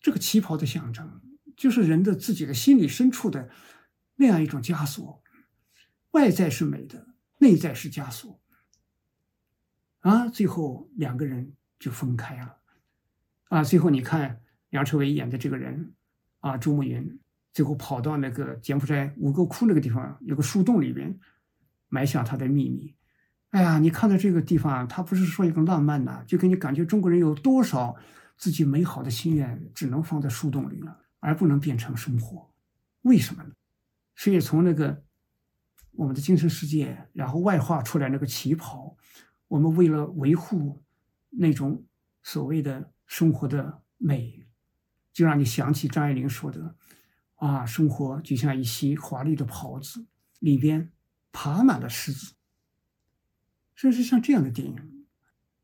[0.00, 1.20] 这个旗袍的象征
[1.54, 3.50] 就是人的自己的心理深处的
[4.16, 5.22] 那样一种枷锁，
[6.12, 8.40] 外在是美的，内在是枷锁。
[10.00, 12.56] 啊，最后两个人就分开了。
[13.50, 15.94] 啊，最后你看梁朝伟演的这个人，
[16.40, 17.18] 啊，朱慕云。
[17.52, 21.18] 最后跑到那个柬埔寨吴哥窟那个地方，有个树洞里边，
[21.88, 22.94] 埋下他的秘密。
[23.50, 27.96] 哎呀，你看到这个地方，他不是说一个浪漫呐，就给你感觉中国人有多少
[28.36, 32.48] 自己美好的心愿，只能放在树洞里了，而不能变成生活。
[33.02, 33.50] 为什么呢？
[34.14, 35.02] 所以从那个
[35.92, 38.96] 我们的精神世界，然后外化出来那个旗袍，
[39.48, 40.84] 我们为了维护
[41.30, 41.84] 那种
[42.22, 44.46] 所谓的生活的美，
[45.18, 46.76] 就让你想起张爱玲说的。
[47.34, 50.06] 啊，生活就像一袭华丽的袍子，
[50.38, 50.92] 里边
[51.32, 52.34] 爬满了虱子。
[53.74, 55.06] 甚至像这样的电影，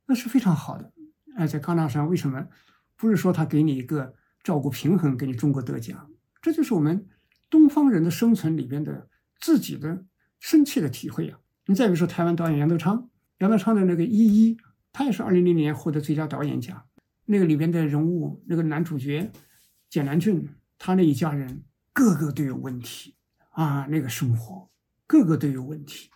[0.06, 0.92] 那是非常好的。
[1.36, 2.48] 哎，在戛纳上为什么
[2.96, 6.10] 不是说他给你一个照顾平衡，给你中国得奖？
[6.42, 7.08] 这就是我们
[7.48, 9.08] 东方人的生存里边的
[9.40, 10.04] 自己的
[10.40, 11.38] 深切的体会啊！
[11.66, 14.56] 你再比如说台湾导演杨德昌，杨德昌的那个《一一》，
[14.92, 16.88] 他也是二零零年获得最佳导演奖。
[17.26, 19.30] 那个里边的人物，那个男主角
[19.88, 20.48] 简南俊，
[20.78, 21.62] 他那一家人
[21.92, 23.14] 个个都有问题
[23.50, 24.68] 啊，那个生活
[25.06, 26.10] 个个都有问题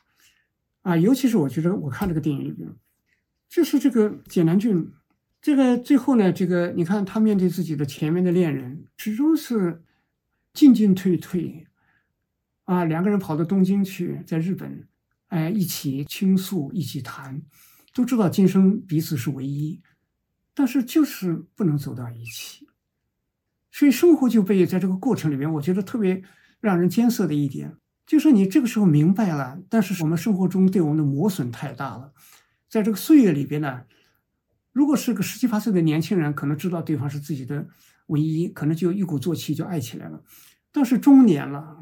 [0.82, 0.96] 啊。
[0.96, 2.68] 尤其是我觉得，我看这个电影里边，
[3.48, 4.92] 就是这个简南俊，
[5.40, 9.82] 这个最后呢，这个你看他面对自己的前面的恋人，始终是
[10.52, 11.66] 进进退退
[12.64, 12.84] 啊。
[12.84, 14.86] 两个人跑到东京去，在日本，
[15.28, 17.40] 哎，一起倾诉，一起谈，
[17.94, 19.80] 都知道今生彼此是唯一。
[20.58, 22.66] 但是就是不能走到一起，
[23.70, 26.20] 所以生活就被在这个过程里面，我觉得特别
[26.58, 32.12] 让人艰涩的一点，就是你这个时候明白了，但是我们生活中对我们的磨损太大了，
[32.68, 33.82] 在这个岁月里边呢，
[34.72, 37.68] 如果是个十七八岁的年轻人，可能知道对方是自己的
[38.08, 40.24] 唯一，可能就一鼓作气就爱起来了，
[40.72, 41.76] 但是中年了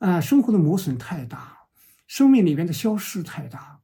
[0.00, 1.60] 啊，生活的磨损太大，
[2.06, 3.77] 生命里面的消失太大。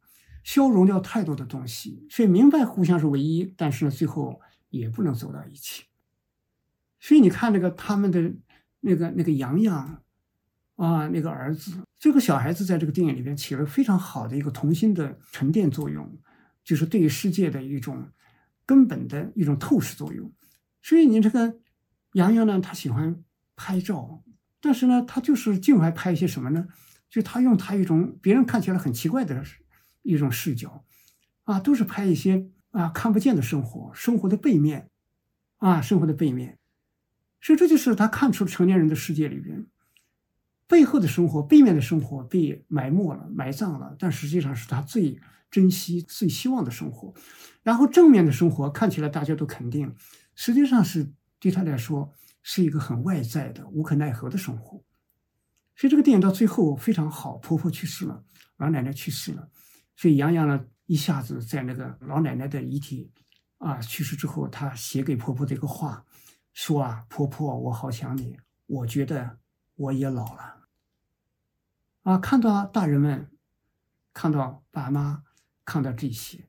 [0.45, 5.85] 消融掉太多的东西，所以明白互相是唯一，但是呢，最后也不能走到一起。
[7.01, 8.33] 所以你看那个他们的
[8.81, 10.03] 那个那个洋洋
[10.77, 16.19] 啊，那个儿子，这个小孩子在这个电影里边起了非常好的一个童心的沉淀作用，
[16.63, 18.11] 就是对于世界的一种
[18.67, 20.31] 根本的一种透视作用。
[20.83, 21.59] 所以你这个
[22.13, 23.25] 洋洋呢，他喜欢
[23.57, 24.23] 拍照，
[24.61, 26.69] 但是呢，他就是尽爱拍一些什么呢？
[27.09, 29.43] 就他用他一种别人看起来很奇怪的。
[30.05, 30.85] 一种视角，
[31.43, 34.89] 啊，都是拍一些啊看不见的生活，生活的背面，
[35.57, 36.59] 啊，生活的背面，
[37.41, 39.67] 所以这就是他看出成年人的世界里边
[40.69, 47.13] 背后的生活，背面的生活被埋没了、埋葬了，但实际上是他最珍惜、最希望的生活。
[47.63, 49.95] 然后正面的生活看起来大家都肯定，
[50.35, 54.83] 实际上是对他来说是一个很外在的、无可奈何的生活。
[55.77, 58.25] 所以这个电影到最后非常好，婆婆去世了，
[58.59, 59.49] 老奶奶去世了。
[59.97, 63.13] 所以杨洋呢，一下子在那个老奶奶的遗体
[63.59, 66.05] 啊去世之后，他写给婆婆的一个话，
[66.53, 68.37] 说啊，婆婆，我好想你，
[68.67, 69.39] 我觉得
[69.77, 70.67] 我也老了。
[72.03, 73.31] 啊，看到大人们，
[74.13, 75.23] 看到爸妈，
[75.65, 76.49] 看到这些，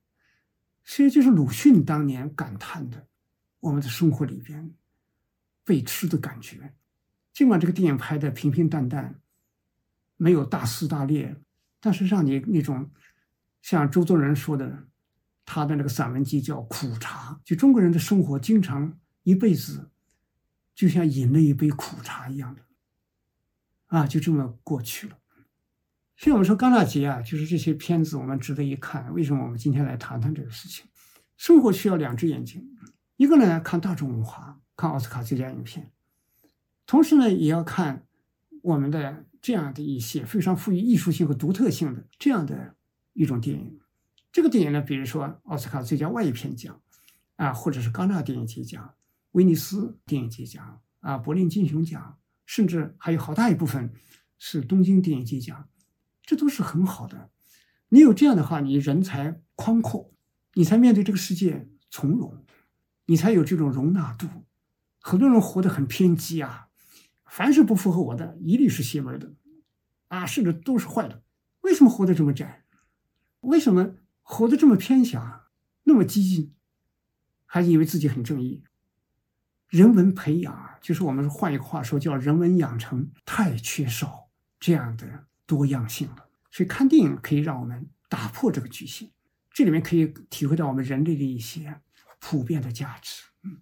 [0.84, 3.08] 所以就是鲁迅当年感叹的，
[3.60, 4.74] 我们的生活里边
[5.64, 6.74] 被吃的感觉。
[7.32, 9.22] 尽管这个电影拍的平平淡淡，
[10.18, 11.39] 没有大撕大裂，
[11.80, 12.89] 但是让你那种。
[13.66, 14.86] 像周作人说的，
[15.43, 19.89] 他的那个散文集叫《苦茶》，就中国人的生活经常一辈子，
[20.76, 22.61] 就像饮了一杯苦茶一样的，
[23.88, 25.18] 啊，就这么过去了。
[26.16, 29.11] 所以我们说戛纳节啊，就是这些片子我们值得一看。
[29.16, 30.86] 为什么我们今天来谈谈这个事情？
[31.36, 32.78] 生活需要两只眼睛，
[33.18, 35.91] 一个呢看大众文化，看奥斯卡最佳影片，
[36.86, 38.05] 同时呢也要看
[38.61, 42.76] 我们的这样的一些非常富于艺术性和独特性的这样的。
[43.16, 43.80] 一种电影，
[44.30, 46.82] 这个电影呢，比如说奥斯卡最佳外语片奖，
[47.38, 48.93] 啊，或者是戛纳电影节奖、
[49.32, 53.93] 威尼斯电影节奖，啊，柏林金熊奖，甚至还有好大一部分
[54.38, 55.70] 是东京电影节奖，
[56.24, 57.30] 这都是很好的。
[57.88, 60.13] 你有这样的话，你人才宽阔，
[60.55, 62.45] 你才面对这个世界从容，
[63.05, 64.28] 你才有这种容纳度。
[64.99, 66.68] 很多人活得很偏激啊，
[67.26, 69.34] 凡是不符合我的，一律是邪门的，
[70.09, 71.24] 啊，甚至都是坏的。
[71.61, 72.64] 为什么活得这么窄？
[73.46, 75.50] 为什么活得这么偏狭，
[75.84, 76.56] 那么激进，
[77.46, 78.64] 还以为自己很正义？
[79.70, 84.30] 人文培养，就是我们换一个话说，叫人文养成，太缺少
[84.60, 86.30] 这样的多样性了。
[86.50, 89.12] 所以看电影可以让我们打破这个局限，
[89.52, 91.82] 这里面可以体会到我们人类的一些
[92.20, 93.24] 普遍的价值。
[93.43, 93.62] 嗯，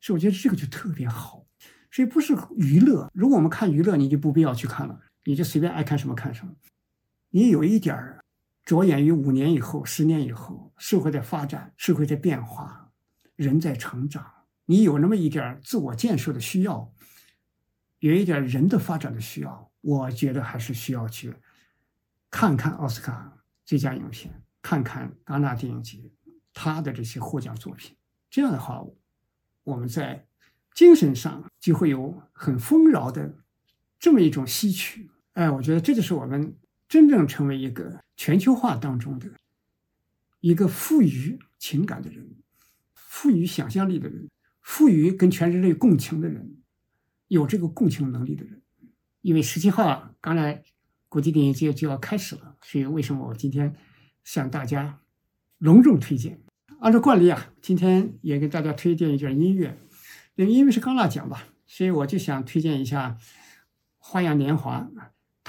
[0.00, 1.46] 所以我觉得这个就特别好。
[1.90, 6.54] 所以不是娱乐，如果我们看娱乐，你就不必要去看了，你就随便爱看什么看什么。
[7.30, 8.24] 你有一点儿。
[8.68, 12.92] 着眼于五年以后、十年以后，社会在发展，社会在变化，
[13.34, 14.30] 人在成长。
[14.66, 16.92] 你有那么一点自我建设的需要，
[18.00, 21.34] 有一点人的发展的需要，我觉得还是需要去
[22.30, 25.98] 看看奥斯卡最佳影片，看看戛纳电影节
[26.52, 27.96] 他的这些获奖作品。
[28.28, 28.84] 这样的话，
[29.64, 30.26] 我们在
[30.74, 33.34] 精神上就会有很丰饶的
[33.98, 35.10] 这么一种吸取。
[35.32, 36.54] 哎，我觉得这就是我们。
[36.88, 39.28] 真正成为一个全球化当中的
[40.40, 42.36] 一个富于情感的人，
[42.94, 44.28] 富于想象力的人，
[44.60, 46.56] 富于跟全人类共情的人，
[47.26, 48.62] 有这个共情能力的人。
[49.20, 50.62] 因为十七号啊刚才
[51.08, 53.74] 国际电影节就要开始了，所以为什么我今天
[54.24, 55.00] 向大家
[55.58, 56.40] 隆重推荐
[56.80, 59.76] 按照惯例啊，今天也给大家推荐一件音乐，
[60.36, 63.18] 因为因为是戛纳奖吧，所以我就想推荐一下
[63.98, 64.88] 《花样年华》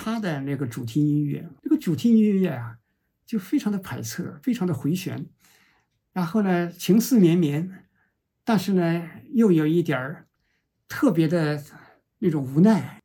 [0.02, 1.50] 他的那个主题音乐。
[1.62, 2.78] 这个主题音乐啊，
[3.26, 5.26] 就非常的排斥，非常的回旋，
[6.14, 7.84] 然后呢，情思绵绵，
[8.46, 10.26] 但是呢，又有一点儿
[10.88, 11.62] 特别的
[12.20, 13.02] 那种无奈，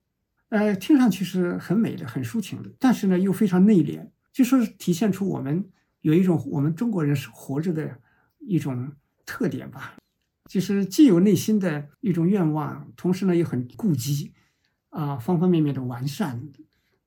[0.51, 5.69] 呃，听上去是很美的，很抒情的，但是呢，又非常内敛，就是体现出我们。
[6.03, 7.99] 有一种我们中国人是活着的
[8.39, 8.93] 一种
[9.27, 9.97] 特点吧，
[10.49, 14.33] 就是既有内心的一种愿望，同时呢又很顾及
[14.91, 16.47] 啊方方面面的完善，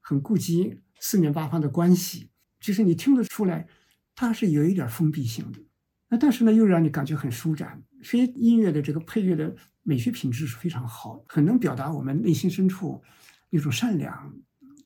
[0.07, 2.29] 很顾及四面八方的关系。
[2.61, 3.67] 其实你听得出来，
[4.15, 5.59] 它是有一点封闭性的，
[6.07, 7.83] 那但是呢又让你感觉很舒展。
[8.01, 9.53] 所以音乐的这个配乐的
[9.83, 13.03] 美学品质是非常好，很能表达我们内心深处
[13.49, 14.33] 那种善良，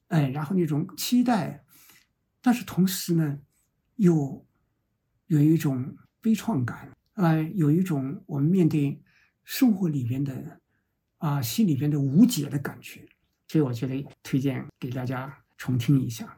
[0.07, 1.63] 哎，然后那种期待，
[2.41, 3.39] 但是同时呢。
[3.97, 4.43] 又
[5.27, 8.99] 有一种悲怆感，哎，有一种我们面对
[9.43, 10.59] 生活里边的
[11.19, 13.07] 啊心里边的无解的感觉，
[13.51, 16.37] 所以我觉得推荐给大家重听一下。